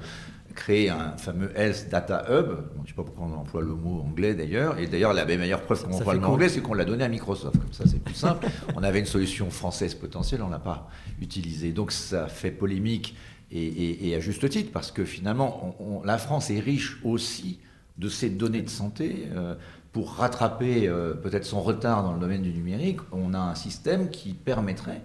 [0.55, 2.47] créer un fameux Health Data Hub.
[2.77, 4.79] je ne sais pas pourquoi on emploie le mot anglais d'ailleurs.
[4.79, 7.09] Et d'ailleurs, la meilleure preuve qu'on emploie le mot anglais, c'est qu'on l'a donné à
[7.09, 7.59] Microsoft.
[7.59, 8.47] Comme ça, c'est plus simple.
[8.77, 10.89] on avait une solution française potentielle, on ne l'a pas
[11.21, 11.73] utilisée.
[11.73, 13.17] Donc ça fait polémique
[13.51, 17.61] et, à juste titre, parce que finalement, la France est riche aussi
[17.99, 19.29] de ces données de santé.
[19.33, 19.55] Euh,
[19.93, 24.11] pour rattraper euh, peut-être son retard dans le domaine du numérique, on a un système
[24.11, 25.03] qui permettrait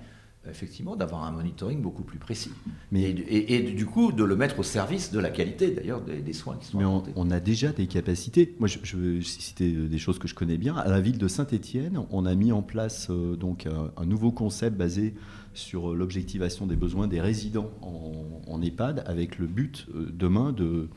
[0.49, 2.51] effectivement d'avoir un monitoring beaucoup plus précis.
[2.91, 6.57] Mais, et, du coup, de le mettre au service de la qualité d'ailleurs des, soins
[6.57, 8.55] qui sont Mais on, a déjà des capacités.
[8.59, 10.75] Moi, je, veux citer euh, des choses que je connais bien.
[10.75, 14.75] À la ville de Saint-Étienne, on a mis en place euh, donc un, nouveau concept
[14.77, 15.13] basé
[15.53, 20.89] sur l'objectivation des besoins des résidents en, EHPAD, avec le but euh, demain de,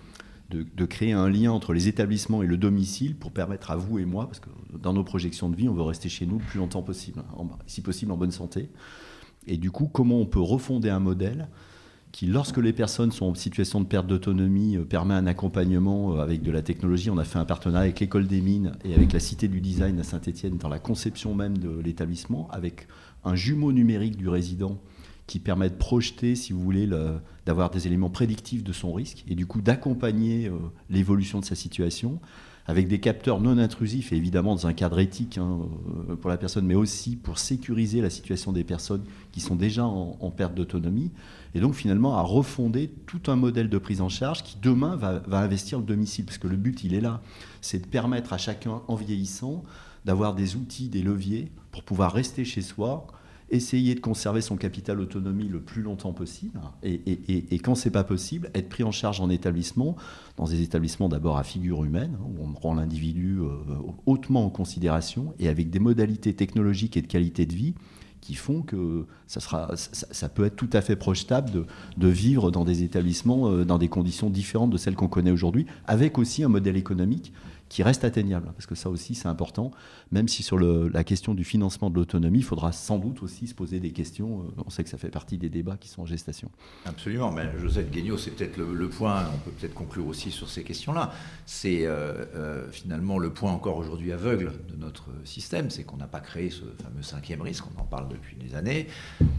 [0.50, 3.98] de, de, créer un lien entre les établissements et le domicile pour permettre à vous
[3.98, 6.44] et moi, parce que dans nos projections de vie, on veut rester chez nous le
[6.44, 7.22] plus longtemps possible,
[7.66, 8.68] si possible en bonne santé.
[9.46, 11.48] Et du coup, comment on peut refonder un modèle
[12.12, 16.20] qui, lorsque les personnes sont en situation de perte d'autonomie, euh, permet un accompagnement euh,
[16.20, 17.10] avec de la technologie.
[17.10, 19.98] On a fait un partenariat avec l'école des mines et avec la Cité du Design
[19.98, 22.86] à Saint-Étienne dans la conception même de l'établissement, avec
[23.24, 24.78] un jumeau numérique du résident
[25.26, 26.88] qui permet de projeter, si vous voulez,
[27.46, 30.58] d'avoir des éléments prédictifs de son risque et du coup d'accompagner euh,
[30.90, 32.20] l'évolution de sa situation
[32.66, 35.60] avec des capteurs non intrusifs et évidemment dans un cadre éthique hein,
[36.08, 39.84] euh, pour la personne, mais aussi pour sécuriser la situation des personnes qui sont déjà
[39.84, 41.10] en, perte d'autonomie.
[41.54, 45.18] Et donc finalement à refonder tout un modèle de prise en charge qui demain va,
[45.26, 47.20] va investir le domicile, parce que le but il est là,
[47.60, 49.64] c'est de permettre à chacun en vieillissant
[50.04, 53.06] d'avoir des outils, des leviers pour pouvoir rester chez soi,
[53.52, 57.90] essayer de conserver son capital autonomie le plus longtemps possible, et, et, et, quand c'est
[57.90, 59.94] pas possible, être pris en charge en établissement,
[60.36, 63.50] dans des établissements d'abord à figure humaine, où on prend l'individu euh,
[64.06, 67.74] hautement en considération, et avec des modalités technologiques et de qualité de vie
[68.22, 72.52] qui font que ça, sera, ça, peut être tout à fait projetable de, de, vivre
[72.52, 76.44] dans des établissements euh, dans des conditions différentes de celles qu'on connaît aujourd'hui, avec aussi
[76.44, 77.32] un modèle économique
[77.68, 79.72] qui reste atteignable, parce que ça aussi c'est important,
[80.12, 83.54] même si sur la question du financement de l'autonomie, il faudra sans doute aussi se
[83.54, 86.06] poser des questions, euh, on sait que ça fait partie des débats qui sont en
[86.06, 86.50] gestation.
[86.84, 90.62] Absolument, mais Joseph Guignot, c'est peut-être le, point, on peut peut-être conclure aussi sur ces
[90.62, 91.12] questions-là,
[91.46, 96.06] c'est euh, euh, finalement le point encore aujourd'hui aveugle de notre système, c'est qu'on n'a
[96.06, 98.88] pas créé ce fameux cinquième risque, on en parle depuis des années,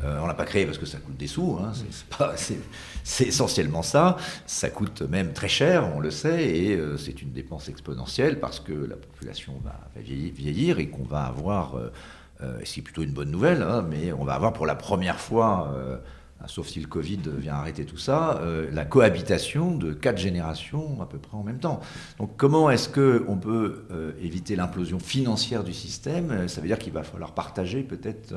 [0.03, 1.71] on l'a pas créé parce que ça coûte des sous, hein,
[3.03, 7.69] c'est essentiellement ça, ça coûte même très cher, on le sait, et c'est une dépense
[7.69, 11.91] exponentielle parce que la population va, vieillir et qu'on va avoir euh,
[12.41, 14.75] euh, ce qui est plutôt une bonne nouvelle, hein, mais on va avoir pour la
[14.75, 15.97] première fois, euh,
[16.47, 21.05] sauf si le Covid vient arrêter tout ça, euh, la cohabitation de quatre générations à
[21.05, 21.79] peu près en même temps.
[22.17, 23.85] Donc comment est-ce qu'on peut
[24.19, 26.47] éviter l'implosion financière du système?
[26.49, 28.33] Ça veut dire qu'il va falloir partager peut-être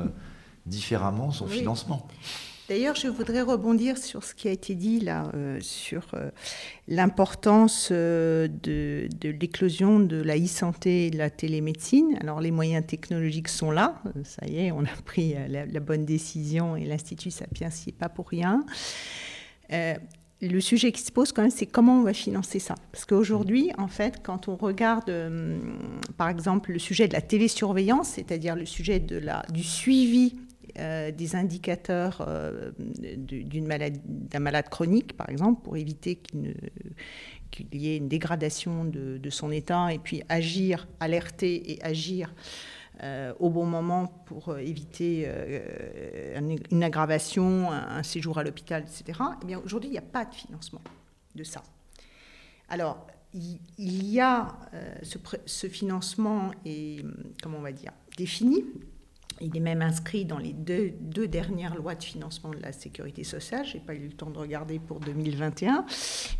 [0.65, 2.07] différemment son financement.
[2.69, 6.29] D'ailleurs, je voudrais rebondir sur ce qui a été dit là, euh, sur euh,
[6.89, 12.17] l'importance euh, de, l'éclosion de la e-santé et de la télémédecine.
[12.19, 14.01] Alors, les moyens technologiques sont là.
[14.25, 18.09] Ça y est, on a pris la, bonne décision et l'Institut Sapiens n'y est pas
[18.09, 18.65] pour rien.
[19.69, 22.75] le sujet qui se pose quand même, c'est comment on va financer ça.
[22.91, 25.09] Parce qu'aujourd'hui, en fait, quand on regarde,
[26.17, 30.35] par exemple, le sujet de la télésurveillance, c'est-à-dire le sujet de la, du suivi
[30.77, 36.55] euh, des indicateurs euh, d'un malade chronique, par exemple, pour éviter qu'il,
[37.73, 42.33] y ait une dégradation de, son état, et puis agir, alerter et agir
[43.03, 45.29] euh, au bon moment pour éviter
[46.35, 49.19] une aggravation, un, séjour à l'hôpital, etc.
[49.41, 50.81] Eh bien, aujourd'hui, il n'y a pas de financement
[51.35, 51.63] de ça.
[52.69, 54.57] Alors, y a
[55.03, 57.05] ce, ce, financement est,
[57.41, 58.63] comment on va dire, défini
[59.41, 63.65] il est même inscrit dans les deux, dernières lois de financement de la sécurité sociale.
[63.65, 65.85] Je n'ai pas eu le temps de regarder pour 2021.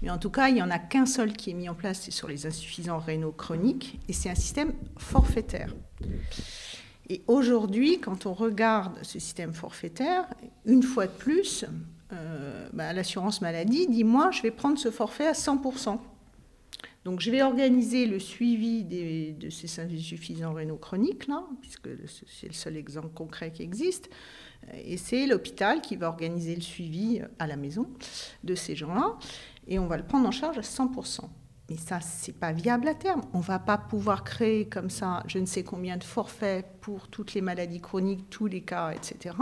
[0.01, 2.01] Mais en tout cas, il n'y en a qu'un seul qui est mis en place,
[2.01, 3.99] c'est sur les insuffisants rénaux chroniques.
[4.07, 5.73] Et c'est un système forfaitaire.
[7.09, 10.25] Et aujourd'hui, quand on regarde ce système forfaitaire,
[10.65, 11.65] une fois de plus,
[12.11, 15.99] euh, bah, l'assurance maladie dit, moi, je vais prendre ce forfait à 100%.
[17.05, 21.87] Donc je vais organiser le suivi de ces insuffisants rénaux chroniques, là, puisque
[22.27, 24.09] c'est le seul exemple concret qui existe.
[24.73, 27.89] Et c'est l'hôpital qui va organiser le suivi à la maison
[28.43, 29.17] de ces gens-là.
[29.67, 31.21] Et on va le prendre en charge à 100%.
[31.69, 33.21] Mais ça, c'est pas viable à terme.
[33.33, 37.33] On va pas pouvoir créer comme ça, je ne sais combien de forfaits pour toutes
[37.33, 39.35] les maladies chroniques, tous les cas, etc.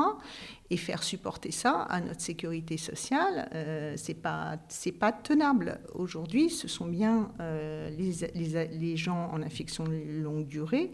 [0.71, 4.57] Et faire supporter ça à notre sécurité sociale, euh, c'est pas
[4.99, 5.79] pas tenable.
[5.93, 10.91] Aujourd'hui, ce sont bien euh, les, les, les, gens en infection de longue durée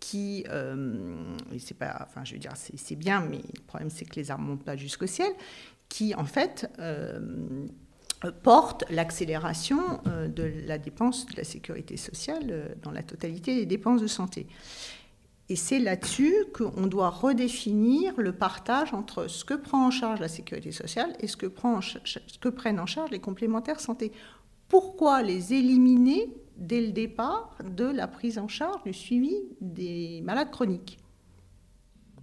[0.00, 1.14] qui, euh,
[1.58, 4.46] c'est pas, enfin, je veux dire, c'est bien, mais le problème c'est que les armes
[4.46, 5.30] montent pas jusqu'au ciel,
[5.88, 7.66] qui en fait euh,
[8.28, 13.66] porte l'accélération euh, de la dépense de la sécurité sociale euh, dans la totalité des
[13.66, 14.46] dépenses de santé.
[15.48, 20.28] Et c'est là-dessus qu'on doit redéfinir le partage entre ce que prend en charge la
[20.28, 21.98] sécurité sociale et ce que, prend ce
[22.40, 24.12] que prennent en charge les complémentaires santé.
[24.68, 30.52] Pourquoi les éliminer dès le départ de la prise en charge du suivi des malades
[30.52, 30.98] chroniques?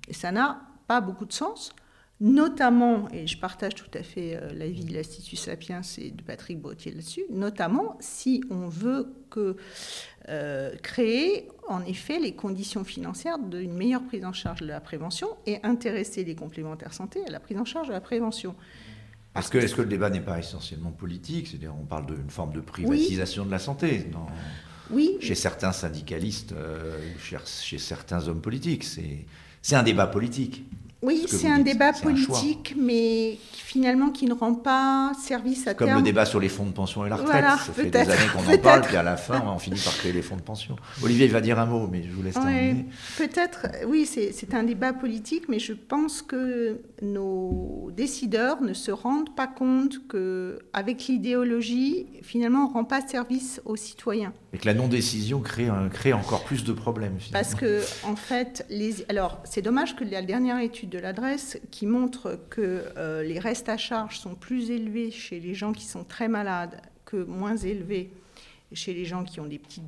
[0.08, 1.74] Et ça n'a pas beaucoup de sens
[2.20, 6.60] notamment, et je partage tout à fait euh, l'avis de l'Institut Sapiens et de Patrick
[6.60, 9.56] Bautier là-dessus, notamment si on veut que,
[10.30, 15.28] euh, créer en effet les conditions financières d'une meilleure prise en charge de la prévention
[15.46, 18.56] et intéresser les complémentaires santé à la prise en charge de la prévention.
[19.34, 21.48] Parce que est-ce que le débat n'est pas essentiellement politique?
[21.48, 24.08] C'est-à-dire on parle d'une forme de privatisation de la santé
[24.90, 25.18] oui.
[25.20, 28.84] chez certains syndicalistes, euh, chez certains hommes politiques.
[28.84, 30.66] C'est un débat politique.
[31.04, 36.00] Oui, c'est un débat politique, mais finalement qui ne rend pas service à Comme terme.
[36.00, 37.44] le débat sur les fonds de pension et la retraite.
[37.44, 40.14] ça fait des années qu'on en parle, puis à la fin, on finit par créer
[40.14, 40.76] les fonds de pension.
[41.04, 42.86] Olivier va dire un mot, mais je vous laisse terminer.
[43.18, 49.36] Peut-être, oui, c'est un débat politique, mais je pense que nos décideurs ne se rendent
[49.36, 54.34] pas compte qu'avec l'idéologie, finalement, on ne rend pas service aux citoyens.
[54.58, 57.20] Et que la non-décision crée, encore plus de problèmes.
[57.32, 58.66] Parce que, en fait,
[59.08, 63.70] alors c'est dommage que la dernière étude de l'adresse qui montre que euh, les restes
[63.70, 68.12] à charge sont plus élevés chez les gens qui sont très malades que moins élevés
[68.74, 69.84] chez les gens qui ont des petits,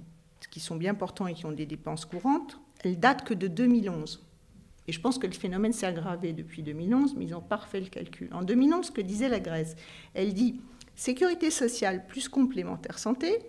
[0.52, 4.24] qui sont bien portants et qui ont des dépenses courantes, elle date que de 2011.
[4.88, 7.82] Et je pense que le phénomène s'est aggravé depuis 2011, mais ils n'ont pas refait
[7.82, 8.30] le calcul.
[8.34, 9.76] En 2011, ce que disait la Grèce,
[10.14, 10.62] elle dit
[10.96, 13.40] sécurité sociale plus complémentaire santé.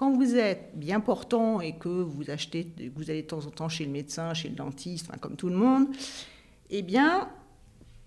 [0.00, 3.68] Quand vous êtes bien portant et que vous achetez, vous allez de temps en temps
[3.68, 5.88] chez le médecin, chez le dentiste, enfin, comme tout le monde,
[6.70, 7.28] eh bien,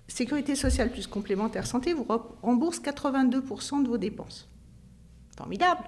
[0.07, 2.07] Sécurité sociale plus complémentaire santé vous
[2.41, 4.49] rembourse 82% de vos dépenses.
[5.37, 5.83] Formidable,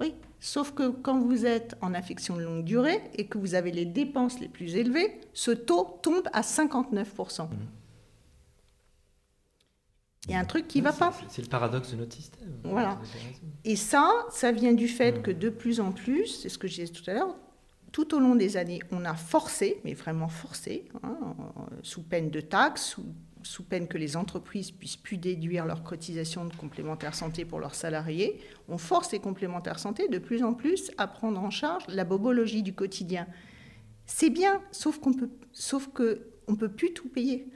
[0.00, 0.12] oui.
[0.38, 3.86] Sauf que quand vous êtes en affection de longue durée et que vous avez les
[3.86, 7.48] dépenses les plus élevées, ce taux tombe à 59%.
[10.28, 11.12] Il y a un truc qui ne va pas.
[11.28, 12.50] C'est le paradoxe de notre système.
[12.62, 12.98] Voilà.
[13.64, 16.74] Et ça, ça vient du fait que de plus en plus, c'est ce que je
[16.82, 17.34] disais tout à l'heure,
[17.92, 21.16] tout au long des années, on a forcé, mais vraiment forcé, hein,
[21.82, 22.96] sous peine de taxes,
[23.42, 27.74] sous, peine que les entreprises puissent plus déduire leurs cotisations de complémentaires santé pour leurs
[27.74, 32.04] salariés, on force les complémentaires santé de plus en plus à prendre en charge la
[32.04, 33.26] bobologie du quotidien.
[34.04, 37.46] C'est bien, sauf qu'on peut, sauf que on peut plus tout payer.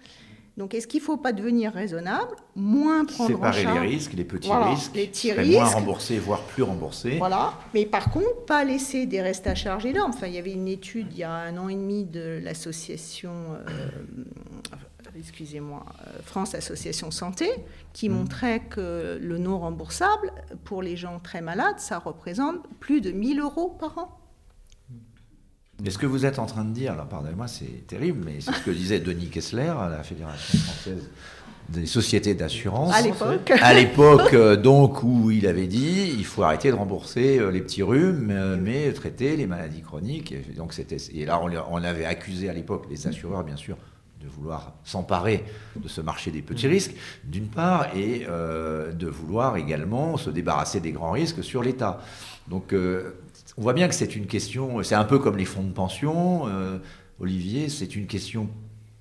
[0.58, 4.24] Donc, est-ce qu'il ne faut pas devenir raisonnable, moins prendre en charge les risques, les
[4.24, 7.16] petits risques, les petits risques, moins remboursés, voire plus remboursés.
[7.16, 7.54] Voilà.
[7.72, 10.12] Mais par contre, pas laisser des restes à charge énormes.
[10.14, 13.32] Enfin, il y avait une étude il y a un an et demi de l'association,
[13.66, 13.88] euh,
[15.18, 17.48] excusez-moi, euh, France Association Santé,
[17.94, 18.12] qui mmh.
[18.12, 20.32] montrait que le non remboursable
[20.64, 24.21] pour les gens très malades, ça représente plus de 1000 euros par an.
[25.82, 28.52] Mais ce que vous êtes en train de dire, alors pardonnez-moi, c'est terrible, mais c'est
[28.52, 31.08] ce que disait Denis Kessler à la Fédération française
[31.68, 32.94] des sociétés d'assurance.
[32.94, 33.52] À l'époque.
[33.60, 37.60] À l'époque, euh, donc, où il avait dit il faut arrêter de rembourser euh, les
[37.60, 40.32] petits rhumes, euh, mais traiter les maladies chroniques.
[40.32, 43.76] Et, donc, c'était, et là, on, avait accusé à l'époque les assureurs, bien sûr,
[44.20, 45.44] de vouloir s'emparer
[45.76, 50.92] de ce marché des petits risques, d'une part, et de vouloir également se débarrasser des
[50.92, 52.00] grands risques sur l'État.
[52.46, 52.72] Donc,
[53.56, 56.48] on voit bien que c'est une question, c'est un peu comme les fonds de pension,
[56.48, 56.78] euh,
[57.20, 58.48] Olivier, c'est une question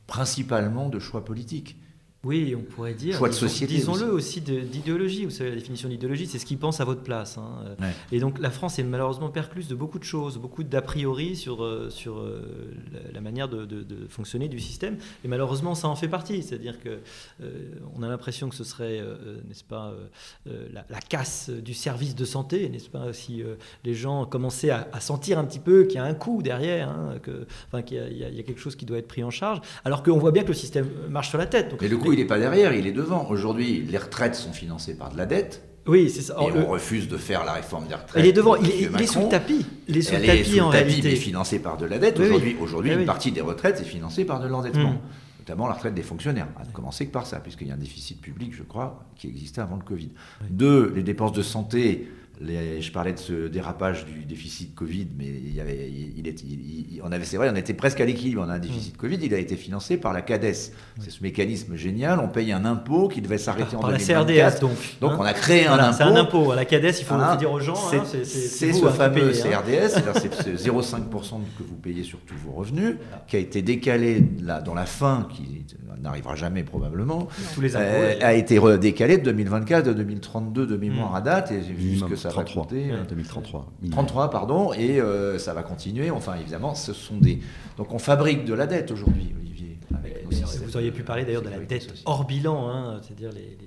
[0.08, 1.78] principalement de choix politique.
[2.24, 3.18] Oui, on pourrait dire.
[3.18, 3.74] Choix de société.
[3.74, 5.26] Disons-le aussi, d'idéologie.
[5.26, 7.40] Vous savez, la définition d'idéologie, c'est ce qui pense à votre place.
[7.40, 7.76] Hein.
[8.12, 11.64] Et donc, la France est malheureusement percluse de beaucoup de choses, beaucoup d'a priori sur,
[11.64, 12.76] euh, sur euh,
[13.12, 13.68] la manière de,
[14.10, 14.98] fonctionner du système.
[15.26, 16.44] Et malheureusement, ça en fait partie.
[16.44, 17.00] C'est-à-dire que
[17.42, 19.02] euh, on a l'impression que ce serait,
[19.48, 19.96] n'est-ce pas,
[20.46, 23.44] la, casse du service de santé, n'est-ce pas, si
[23.84, 27.16] les gens commençaient à, sentir un petit peu qu'il y a un coût derrière, hein,
[27.24, 30.20] que, enfin, qu'il y, a quelque chose qui doit être pris en charge, alors qu'on
[30.20, 31.70] voit bien que le système marche sur la tête.
[31.70, 31.82] Donc,
[32.12, 33.30] il n'est pas derrière, il est devant.
[33.30, 35.64] Aujourd'hui, les retraites sont financées par de la dette.
[35.88, 36.36] Oui, c'est ça.
[36.40, 38.24] Et on refuse de faire la réforme des retraites.
[38.24, 39.66] Il est devant, il, est, sous le tapis.
[39.88, 41.10] Il est sous le tapis en réalité.
[41.10, 42.20] Mais financé par de la dette.
[42.20, 44.92] Aujourd'hui, aujourd'hui une partie des retraites est financée par de l'endettement.
[44.92, 45.00] Mm.
[45.40, 47.78] Notamment la retraite des fonctionnaires, à ne commencer que par ça, puisqu'il y a un
[47.78, 50.12] déficit public, je crois, qui existait avant le Covid.
[50.52, 52.08] Deux, les dépenses de santé
[52.44, 57.12] je parlais de ce dérapage du déficit Covid, mais il y avait, il, il, on
[57.12, 58.44] avait, c'est vrai, on était presque à l'équilibre.
[58.46, 58.98] On a un déficit mm.
[58.98, 60.72] Covid, il a été financé par la CADES.
[61.00, 62.20] C'est ce mécanisme génial.
[62.20, 64.72] On paye un impôt qui devait s'arrêter en par la CRDS, donc.
[65.00, 65.98] Donc hein on a créé un impôt.
[65.98, 66.52] C'est un impôt.
[66.52, 67.76] À la CADES, il faut le dire aux gens.
[67.76, 72.96] C'est, hein, c'est, ce fameux CRDS, c'est 0,5% que vous payez sur tous vos revenus,
[73.28, 75.66] qui a été décalé là, dans la fin, qui
[76.02, 81.12] n'arrivera jamais probablement, Tous les euh, a été décalé de 2024 à 2032 de mémoire
[81.12, 81.16] mm.
[81.16, 82.68] à date, et vu ce que ça 33,
[83.10, 83.72] 2033.
[83.92, 86.12] 33, pardon, et euh, ça va continuer.
[86.12, 87.40] Enfin, évidemment, ce sont des.
[87.78, 89.78] Donc, on fabrique de la dette aujourd'hui, Olivier.
[90.66, 93.58] vous auriez pu parler d'ailleurs de la dette hors bilan, hein, c'est-à-dire les,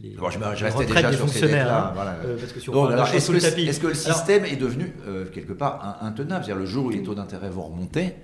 [0.00, 1.72] les, bon, je, je restais déjà sur fonctionnaires.
[1.72, 2.16] Hein, voilà.
[2.24, 6.44] euh, si est-ce que, est que, le système est devenu euh, quelque part intenable?
[6.44, 8.14] C'est-à-dire le jour où les taux d'intérêt vont remonter,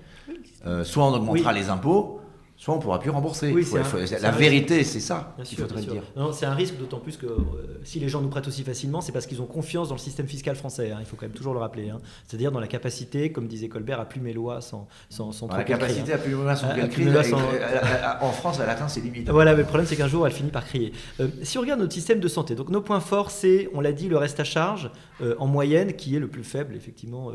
[0.66, 2.20] euh, soit on augmentera les impôts,
[2.62, 3.52] soit on ne pourra plus rembourser.
[4.20, 6.04] la vérité, c'est ça qu'il faudrait dire.
[6.32, 9.10] C'est un risque, d'autant plus que euh, si les gens nous prêtent aussi facilement, c'est
[9.10, 10.92] parce qu'ils ont confiance dans le système fiscal français.
[10.92, 11.90] Hein, il faut quand même toujours le rappeler.
[11.90, 11.98] Hein.
[12.26, 16.12] C'est-à-dire dans la capacité, comme disait Colbert, à plumer loi sans, sans, sans La capacité
[16.12, 16.68] à plumer loi sans
[18.20, 19.28] En France, elle atteint ses limites.
[19.28, 20.92] Voilà, mais le problème, c'est qu'un jour, elle finit par crier.
[21.18, 23.92] Euh, si on regarde notre système de santé, donc nos points forts, c'est, on l'a
[23.92, 24.88] dit, le reste à charge,
[25.20, 27.32] euh, en moyenne, qui est le plus faible, effectivement,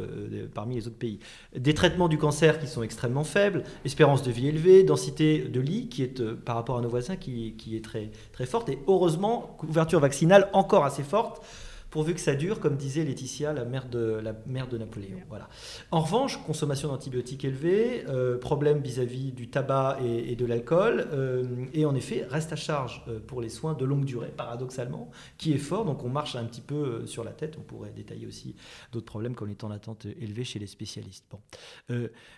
[0.54, 1.20] parmi les autres pays.
[1.54, 5.90] Des traitements du cancer qui sont extrêmement faibles, espérance de vie élevée, densité de lits
[5.90, 8.70] qui est, euh, par rapport à nos voisins, qui, est très forte.
[8.70, 11.42] Et heureusement, couverture vaccinale encore assez forte
[11.90, 15.18] pourvu que ça dure, comme disait Laetitia, la mère de, la mère de Napoléon.
[15.30, 15.50] Voilà.
[15.92, 21.86] En revanche, consommation d'antibiotiques élevée, euh, problème vis-à-vis du tabac et, de l'alcool, euh, et
[21.86, 25.58] en effet, reste à charge euh, pour les soins de longue durée, paradoxalement, qui est
[25.58, 28.56] fort, donc on marche un petit peu sur la tête, on pourrait détailler aussi
[28.92, 31.26] d'autres problèmes comme les temps d'attente élevés chez les spécialistes.
[31.30, 31.40] Bon.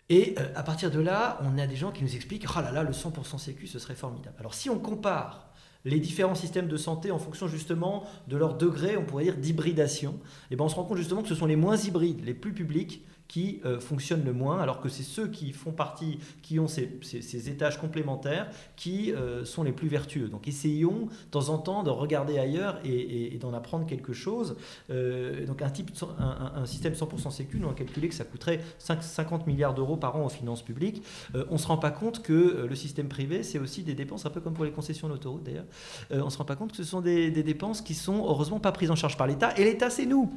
[0.10, 2.84] et à partir de là, on a des gens qui nous expliquent, oh là là,
[2.84, 4.36] le 100% sécu, ce serait formidable.
[4.40, 5.49] Alors si on compare
[5.86, 10.12] les différents systèmes de santé en fonction justement de leur degré, on pourrait dire, d'hybridation,
[10.12, 10.16] et
[10.52, 12.54] eh ben on se rend compte justement que ce sont les moins hybrides, les plus
[12.54, 16.68] publics, qui euh, fonctionnent le moins, alors que c'est ceux qui font partie, qui ont
[16.68, 20.28] ces, étages complémentaires, qui euh, sont les plus vertueux.
[20.28, 24.58] Donc essayons de temps en temps de regarder ailleurs et, d'en apprendre quelque chose.
[24.90, 29.46] Euh, donc un, type, un, système 100% sécu, nous a calculé que ça coûterait 50
[29.46, 31.04] milliards d'euros par an aux finances publiques.
[31.36, 34.32] on ne se rend pas compte que le système privé, c'est aussi des dépenses, un
[34.32, 35.68] peu comme pour les concessions d'autoroute d'ailleurs,
[36.12, 38.72] on ne se rend pas compte que ce sont des, dépenses qui sont heureusement pas
[38.72, 40.32] prises en charge par l'État, et l'État c'est nous.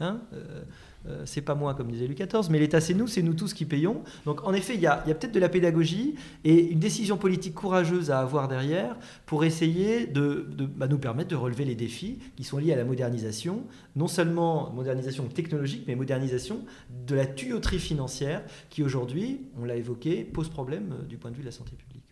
[0.00, 0.20] Hein
[1.08, 3.54] euh, c'est pas moi, comme disait Louis XIV, mais l'État, c'est nous, c'est nous tous
[3.54, 4.02] qui payons.
[4.24, 6.14] Donc, en effet, il y a, peut-être de la pédagogie
[6.44, 11.36] et une décision politique courageuse à avoir derrière pour essayer de, bah, nous permettre de
[11.36, 13.64] relever les défis qui sont liés à la modernisation,
[13.94, 16.64] non seulement modernisation technologique, mais modernisation
[17.06, 21.36] de la tuyauterie financière qui, aujourd'hui, on l'a évoqué, pose problème euh, du point de
[21.36, 22.05] vue de la santé publique.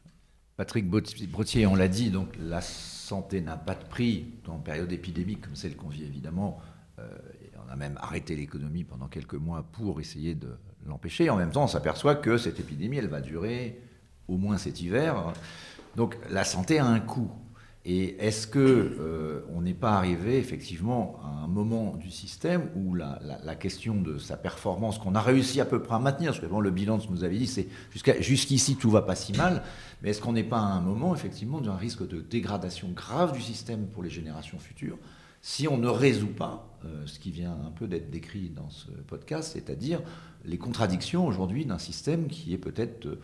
[0.56, 5.42] Patrick Brottier, on l'a dit, donc la santé n'a pas de prix en période épidémique
[5.42, 6.60] comme celle qu'on vit évidemment
[7.66, 11.30] on a même arrêté l'économie pendant quelques mois pour essayer de l'empêcher.
[11.30, 13.80] En même temps, on s'aperçoit que cette épidémie, elle va durer
[14.28, 15.32] au moins cet hiver.
[15.96, 17.30] Donc la santé a un coût.
[17.86, 23.18] Et est-ce que euh, n'est pas arrivé effectivement à un moment du système où la,
[23.56, 26.70] question de sa performance qu'on a réussi à peu près à maintenir, parce que le
[26.70, 27.66] bilan ce que vous avez dit, c'est
[28.20, 29.62] jusqu'ici tout va pas si mal,
[30.02, 33.40] mais est-ce qu'on n'est pas à un moment effectivement d'un risque de dégradation grave du
[33.40, 34.98] système pour les générations futures
[35.40, 38.90] si on ne résout pas euh, ce qui vient un peu d'être décrit dans ce
[39.06, 40.00] podcast, c'est-à-dire
[40.46, 43.20] les contradictions aujourd'hui d'un système qui est peut-être euh,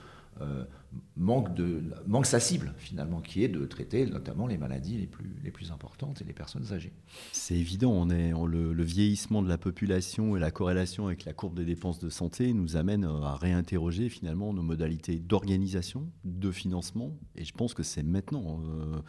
[1.16, 5.36] manque, de, manque sa cible finalement, qui est de traiter notamment les maladies les plus,
[5.44, 6.92] les plus importantes et les personnes âgées.
[7.32, 11.56] C'est évident, on est, le, vieillissement de la population et la corrélation avec la courbe
[11.56, 17.44] des dépenses de santé nous amène à réinterroger finalement nos modalités d'organisation, de financement, et
[17.44, 18.60] je pense que c'est maintenant.
[18.64, 19.00] Euh,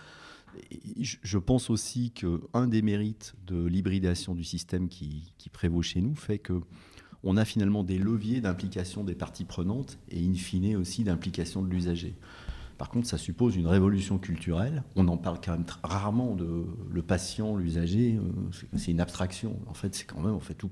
[1.00, 6.40] je pense aussi qu'un des mérites de l'hybridation du système qui, prévaut chez nous fait
[6.40, 6.62] que
[7.24, 11.70] on a finalement des leviers d'implication des parties prenantes et in fine aussi d'implication de
[11.70, 12.16] l'usager.
[12.78, 14.82] Par contre, ça suppose une révolution culturelle.
[14.96, 18.16] On en parle quand même rarement de le patient, l'usager.
[18.18, 19.60] Euh, c'est une abstraction.
[19.68, 20.72] En fait, c'est quand même, on fait tout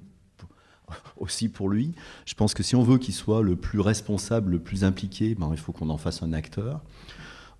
[1.17, 1.93] aussi pour lui.
[2.25, 5.49] Je pense que si on veut qu'il soit le plus responsable, le plus impliqué, ben,
[5.51, 6.81] il faut qu'on en fasse un acteur.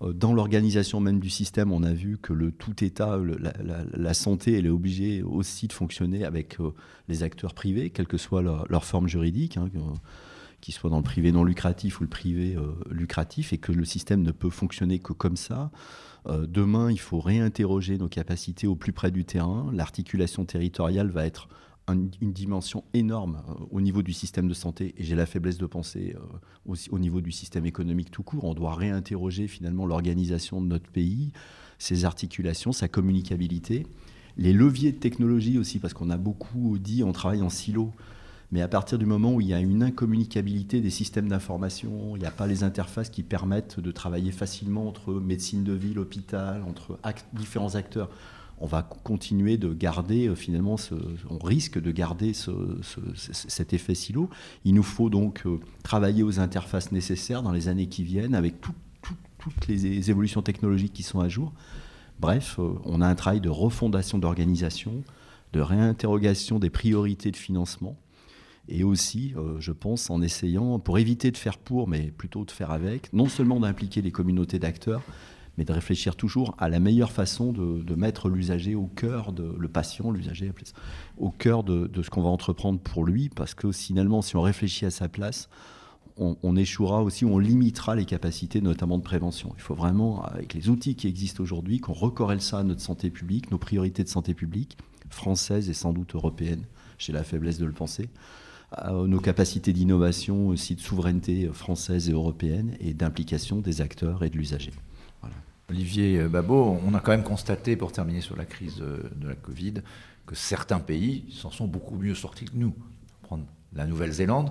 [0.02, 3.18] Euh, dans l'organisation même du système, on a vu que le tout État,
[3.92, 6.72] la, santé, elle est obligée aussi de fonctionner avec euh,
[7.08, 9.68] les acteurs privés, quelle que soit leur, forme juridique, hein,
[10.60, 13.84] qu'ils soient dans le privé non lucratif ou le privé euh, lucratif, et que le
[13.84, 15.70] système ne peut fonctionner que comme ça.
[16.26, 19.70] demain, il faut réinterroger nos capacités au plus près du terrain.
[19.72, 21.48] L'articulation territoriale va être
[21.92, 25.66] une dimension énorme euh, au niveau du système de santé, et j'ai la faiblesse de
[25.66, 26.22] penser euh,
[26.66, 28.44] aussi au niveau du système économique tout court.
[28.44, 31.32] On doit réinterroger finalement l'organisation de notre pays,
[31.78, 33.86] ses articulations, sa communicabilité,
[34.36, 37.92] les leviers de technologie aussi, parce qu'on a beaucoup dit on travaille en silo.
[38.52, 42.20] Mais à partir du moment où il y a une incommunicabilité des systèmes d'information, il
[42.20, 46.64] n'y a pas les interfaces qui permettent de travailler facilement entre médecine de ville, hôpital,
[46.64, 46.98] entre
[47.32, 48.10] différents acteurs,
[48.60, 50.76] on va continuer de garder euh, finalement,
[51.28, 54.28] on risque de garder cet effet silo.
[54.64, 58.56] Il nous faut donc euh, travailler aux interfaces nécessaires dans les années qui viennent avec
[58.60, 61.52] toutes les évolutions technologiques qui sont à jour.
[62.20, 65.02] Bref, euh, on a un travail de refondation d'organisation,
[65.54, 67.96] de réinterrogation des priorités de financement
[68.68, 72.70] et aussi, je pense, en essayant, pour éviter de faire pour, mais plutôt de faire
[72.70, 75.02] avec, non seulement d'impliquer les communautés d'acteurs,
[75.60, 79.68] mais de réfléchir toujours à la meilleure façon de, mettre l'usager au cœur, de, le
[79.68, 80.50] patient, l'usager,
[81.18, 84.86] au cœur de, ce qu'on va entreprendre pour lui, parce que finalement, si on réfléchit
[84.86, 85.50] à sa place,
[86.16, 89.52] on, échouera aussi, on limitera les capacités, notamment de prévention.
[89.56, 93.10] Il faut vraiment, avec les outils qui existent aujourd'hui, qu'on recorrèle ça à notre santé
[93.10, 94.78] publique, nos priorités de santé publique,
[95.10, 96.64] françaises et sans doute européennes,
[96.96, 98.08] j'ai la faiblesse de le penser,
[98.88, 104.38] nos capacités d'innovation, aussi de souveraineté française et européenne, et d'implication des acteurs et de
[104.38, 104.72] l'usager.
[105.70, 109.74] Olivier Babot, on a quand même constaté, pour terminer sur la crise de la Covid,
[110.26, 112.74] que certains pays s'en sont beaucoup mieux sortis que nous.
[113.22, 113.44] Prendre
[113.74, 114.50] la Nouvelle-Zélande,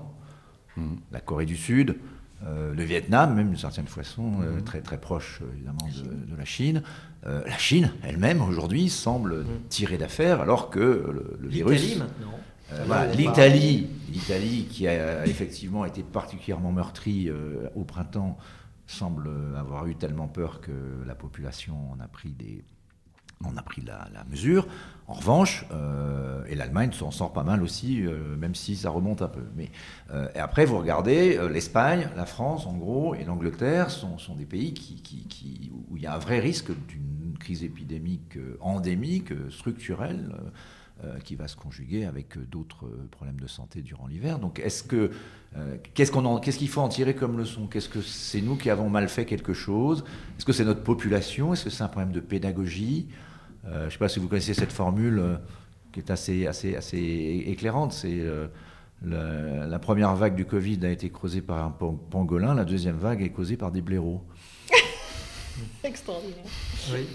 [0.78, 0.95] mmh.
[1.11, 1.97] la Corée du Sud,
[2.45, 4.63] euh, le Vietnam, même d'une certaine façon, euh, mmh.
[4.63, 6.84] très, très proche évidemment de, la Chine.
[7.26, 9.45] Euh, la Chine elle-même aujourd'hui semble mmh.
[9.70, 10.80] tirer d'affaire alors que
[11.39, 11.82] le, virus.
[11.82, 13.13] L'Italie maintenant.
[13.17, 17.32] L'Italie, l'Italie qui a effectivement été particulièrement meurtrie
[17.76, 18.38] au printemps
[18.90, 22.64] semble avoir eu tellement peur que la population en a pris des,
[23.46, 24.68] on a pris la, mesure.
[25.08, 29.22] En revanche, euh, et l'Allemagne s'en sort pas mal aussi, euh, même si ça remonte
[29.22, 29.44] un peu.
[29.56, 29.72] Mais
[30.12, 34.74] euh, et après, vous regardez l'Espagne, la France, en gros, et l'Angleterre sont, des pays
[35.90, 40.36] où il y a un vrai risque d'une crise épidémique endémique, structurelle.
[41.06, 44.38] Euh, qui va se conjuguer avec euh, d'autres euh, problèmes de santé durant l'hiver.
[44.38, 45.12] Donc, est-ce que
[45.93, 47.68] qu'est-ce qu'on qu'est-ce qu'il faut en tirer comme leçon?
[47.68, 50.04] Qu'est-ce que c'est nous qui avons mal fait quelque chose?
[50.38, 51.54] Est-ce que c'est notre population?
[51.54, 53.08] Est-ce que c'est un problème de pédagogie?
[53.64, 55.39] Je ne sais pas si vous connaissez cette formule
[55.93, 57.93] qui est assez assez assez éclairante.
[57.93, 58.22] C'est
[59.02, 63.32] la, première vague du Covid a été causée par un pangolin, la deuxième vague est
[63.32, 64.22] causée par des blaireaux.
[65.84, 66.43] Extraordinaire.
[66.91, 67.08] Oui.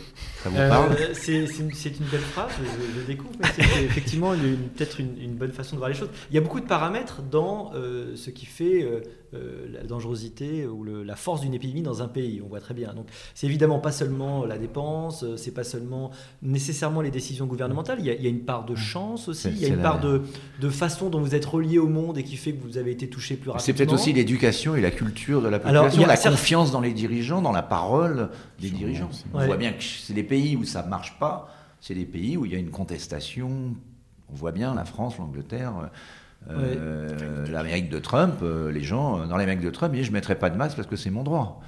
[0.45, 0.93] Ça vous parle?
[0.93, 2.53] euh, C'est une, belle phrase,
[2.95, 4.35] je, découvre, mais c'est effectivement
[4.77, 6.11] peut-être une, bonne façon de voir les choses.
[6.31, 8.87] Il y a beaucoup de paramètres dans euh, ce qui fait
[9.35, 12.41] euh, euh, la dangerosité ou la force d'une épidémie dans un pays.
[12.45, 12.95] On voit très bien.
[12.95, 16.11] Donc, c'est évidemment pas seulement la dépense, c'est pas seulement
[16.43, 17.99] nécessairement les décisions gouvernementales.
[18.01, 19.49] Il y a, une part de chance aussi.
[19.49, 20.23] Il y a une part de,
[20.61, 23.09] de, façon dont vous êtes relié au monde et qui fait que vous avez été
[23.09, 23.65] touché plus rapidement.
[23.65, 27.43] C'est peut-être aussi l'éducation et la culture de la population, la confiance dans les dirigeants,
[27.43, 28.31] dans la parole
[28.61, 29.11] des dirigeants.
[29.33, 31.49] On voit bien que c'est des pays où ça marche pas.
[31.81, 33.75] C'est des pays où il y a une contestation
[34.33, 35.91] On voit bien la France, l'Angleterre,
[36.51, 40.17] euh, l'Amérique de Trump, euh, les gens, dans l'Amérique de Trump, ils disent je ne
[40.17, 41.63] mettrai pas de masque parce que c'est mon droit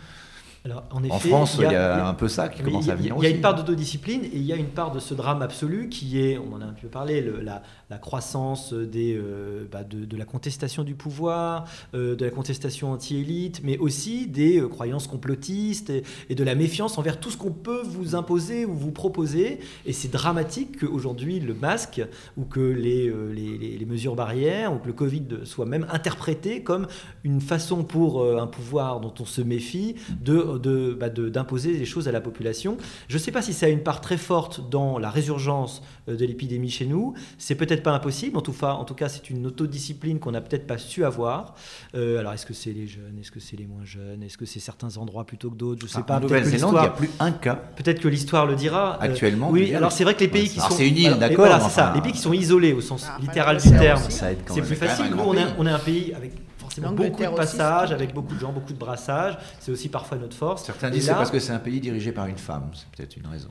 [0.72, 3.14] en, France, il y, a, un peu ça qui commence à venir.
[3.18, 5.42] Il y a une part d'autodiscipline et il y a une part de ce drame
[5.42, 10.16] absolu qui est, on en a un peu parlé, la, croissance des, euh, bah, de,
[10.16, 11.64] la contestation du pouvoir,
[11.94, 15.90] euh, de la contestation anti-élite, mais aussi des euh, croyances complotistes
[16.28, 19.60] et, de la méfiance envers tout ce qu'on peut vous imposer ou vous proposer.
[19.84, 22.02] Et c'est dramatique qu'aujourd'hui le masque
[22.36, 26.86] ou que les, les, les, mesures barrières ou que le Covid soit même interprété comme
[27.24, 32.12] une façon pour un pouvoir dont on se méfie de d'imposer de, des choses à
[32.12, 32.76] la population.
[33.08, 36.16] Je ne sais pas si ça a une part très forte dans la résurgence euh,
[36.16, 37.14] de l'épidémie chez nous.
[37.38, 38.36] C'est peut-être pas impossible.
[38.36, 41.54] En tout, cas, en tout cas, c'est une autodiscipline qu'on n'a peut-être pas su avoir.
[41.94, 43.18] Euh, alors, est-ce que c'est les jeunes?
[43.20, 44.22] Est-ce que c'est les moins jeunes?
[44.22, 45.86] Est-ce que c'est certains endroits plutôt que d'autres?
[45.86, 46.16] Je sais ah, pas.
[46.16, 47.54] En Nouvelle-Zélande, il n'y a plus un cas.
[47.76, 48.94] Peut-être que l'histoire le dira.
[48.94, 49.50] Euh, Actuellement.
[49.50, 50.70] oui, alors c'est vrai que les pays qui sont.
[50.70, 51.46] C'est une île, d'accord.
[51.46, 51.92] Voilà, c'est ça.
[51.94, 55.06] Les pays qui sont isolés au sens ah, littéral du terme, c'est plus facile.
[55.10, 56.45] Nous, on est un pays avec
[56.80, 59.38] beaucoup de passages, avec beaucoup de gens, beaucoup de brassages.
[59.60, 60.64] C'est aussi parfois notre force.
[60.64, 62.70] Certains disent c'est parce que c'est un pays dirigé par une femme.
[62.74, 63.50] C'est peut-être une raison.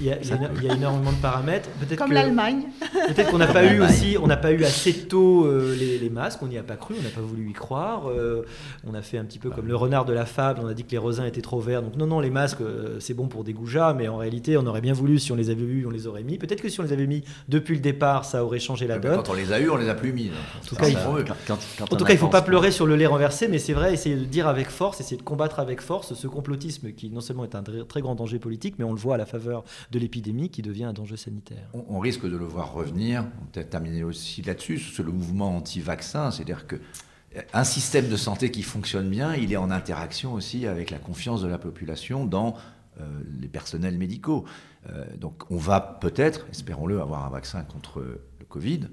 [0.00, 1.68] Il y, a, énormément de paramètres.
[1.80, 2.64] Peut-être Comme l'Allemagne.
[3.08, 6.42] Peut-être qu'on n'a pas eu aussi, on n'a pas eu assez tôt euh, les, masques,
[6.42, 8.08] on n'y a pas cru, on n'a pas voulu y croire.
[8.08, 8.44] Euh,
[8.86, 10.84] on a fait un petit peu comme le renard de la fable, on a dit
[10.84, 11.82] que les raisins étaient trop verts.
[11.82, 14.66] Donc non, non, les masques, euh, c'est bon pour des goujats, mais en réalité, on
[14.66, 16.38] aurait bien voulu, si on les avait eus, on les aurait mis.
[16.38, 19.16] Peut-être que si on les avait mis depuis le départ, ça aurait changé la donne.
[19.16, 20.30] Quand on les a eus, on les a plus mis.
[20.30, 23.06] En tout cas, il faut, en tout cas, il faut pas pleurer sur le lait
[23.06, 26.26] renversé, mais c'est vrai, essayer de dire avec force, essayer de combattre avec force ce
[26.26, 29.18] complotisme qui non seulement est un très grand danger politique, mais on le voit à
[29.18, 29.45] la faveur
[29.90, 31.68] de l'épidémie qui devient un danger sanitaire.
[31.72, 36.30] On, risque de le voir revenir, on peut terminer aussi là-dessus, sur le mouvement anti-vaccin,
[36.30, 40.66] c'est-à-dire que euh, un système de santé qui fonctionne bien, il est en interaction aussi
[40.66, 42.56] avec la confiance de la population dans
[43.00, 43.04] euh,
[43.40, 44.44] les personnels médicaux.
[44.88, 48.88] Euh, donc on va peut-être, espérons-le, avoir un vaccin contre le Covid.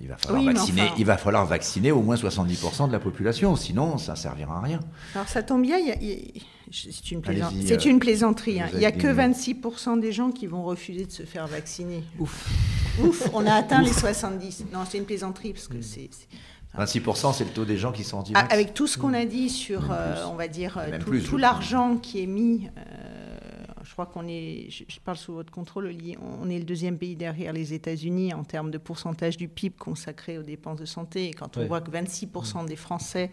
[0.00, 3.98] Il, va falloir vacciner, il va falloir vacciner au moins 70% de la population, sinon
[3.98, 4.80] ça ne servira à rien.
[5.14, 6.40] Alors ça tombe bien, il y a
[6.72, 7.20] c'est une,
[7.86, 8.60] une, plaisanterie.
[8.60, 8.68] Hein.
[8.72, 12.04] Il n'y a que 26% des gens qui vont refuser de se faire vacciner.
[12.18, 12.48] Ouf.
[13.02, 14.66] Ouf, on a atteint les 70.
[14.72, 15.82] Non, c'est une plaisanterie parce que hmm.
[15.82, 16.10] c'est...
[16.78, 19.24] 26%, c'est le taux des gens qui sont anti ah, Avec tout ce qu'on a
[19.24, 20.80] dit sur, euh, on va dire,
[21.26, 22.80] tout, l'argent qui est mis euh,
[24.00, 25.94] crois qu'on est, je, parle sous votre contrôle,
[26.40, 30.38] on est le deuxième pays derrière les États-Unis en termes de pourcentage du PIB consacré
[30.38, 31.28] aux dépenses de santé.
[31.28, 33.30] Et quand on voit que 26% des Français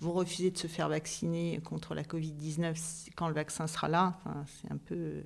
[0.00, 4.72] vont refuser de se faire vacciner contre la Covid-19 quand le vaccin sera là, c'est
[4.72, 5.22] un peu.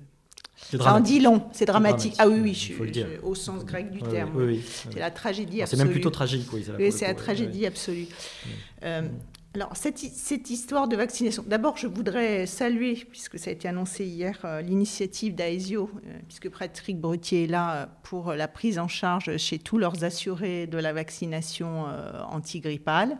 [0.55, 2.15] Ça en dit long, c'est dramatique.
[2.17, 4.31] Ah oui, oui, je, au sens grec du terme.
[4.63, 5.79] c'est la tragédie absolue.
[5.79, 6.91] C'est même plutôt tragique, oui.
[6.91, 8.07] c'est la tragédie absolue.
[8.83, 9.07] Euh,
[9.55, 10.01] alors, cette,
[10.49, 15.35] histoire de vaccination, d'abord, je voudrais saluer, puisque ça a été annoncé hier, euh, l'initiative
[15.35, 19.77] d'Aesio, euh, puisque Patrick Brutier est là euh, pour la prise en charge chez tous
[19.77, 21.85] leurs assurés de la vaccination
[22.31, 23.17] antigrippale.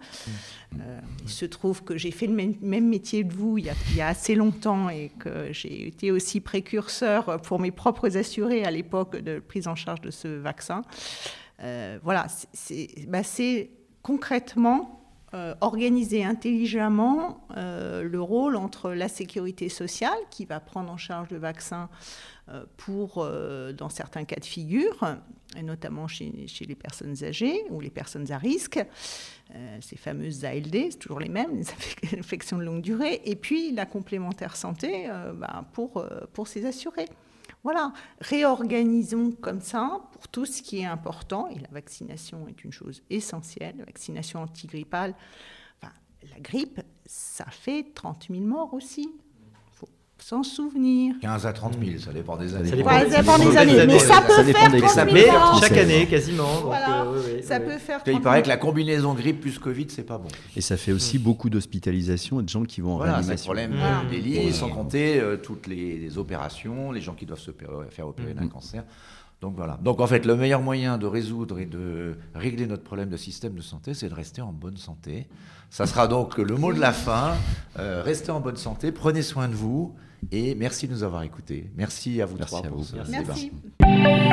[0.75, 0.79] Mmh.
[1.23, 4.33] il se trouve que j'ai fait le même, métier que vous il y, a, assez
[4.33, 9.67] longtemps et que j'ai été aussi précurseur pour mes propres assurés à l'époque de prise
[9.67, 10.81] en charge de ce vaccin.
[12.03, 13.21] voilà, c'est bah,
[14.01, 15.02] concrètement
[15.33, 21.31] euh, organiser intelligemment euh, le rôle entre la sécurité sociale, qui va prendre en charge
[21.31, 21.89] le vaccin
[22.49, 23.27] euh, pour,
[23.75, 25.17] dans certains cas de figure,
[25.63, 28.79] notamment chez, chez, les personnes âgées ou les personnes à risque,
[29.81, 31.63] ces fameuses ALD, c'est toujours les mêmes,
[32.03, 37.07] les infections de longue durée, et puis la complémentaire santé bah, pour, pour ces assurés.
[37.63, 42.73] Voilà, réorganisons comme ça pour tout ce qui est important, et la vaccination est une
[42.73, 45.15] chose essentielle, la vaccination antigrippale.
[45.81, 45.93] Enfin,
[46.29, 49.09] la grippe, ça fait 30 000 morts aussi
[50.23, 51.15] s'en souvenir.
[51.21, 52.69] 15 à 30 000, ça dépend des années.
[52.69, 52.97] Ça dépend,
[53.37, 53.85] des, années.
[53.85, 56.61] Mais ça peut faire 30 000 Chaque année, quasiment.
[56.63, 57.03] voilà.
[57.03, 60.29] Euh, ça peut faire Il paraît que la combinaison grippe plus Covid, c'est pas bon.
[60.55, 61.23] Et ça fait aussi mm.
[61.23, 63.53] beaucoup d'hospitalisations et de gens qui vont en voilà, réanimation.
[63.53, 67.51] Voilà, des lits, sans compter euh, toutes les, opérations, les gens qui doivent se
[67.89, 68.49] faire opérer d'un mm.
[68.49, 68.83] cancer.
[69.41, 69.77] Donc voilà.
[69.83, 73.55] Donc en fait, le meilleur moyen de résoudre et de régler notre problème de système
[73.55, 75.27] de santé, c'est de rester en bonne santé.
[75.69, 77.33] Ça sera donc le mot de la fin.
[77.77, 79.93] Euh, restez en bonne santé, prenez soin de vous
[80.31, 81.69] et merci de nous avoir écoutés.
[81.75, 82.83] Merci à vous merci trois à pour vous.
[82.85, 83.51] ce merci.
[83.79, 84.23] débat.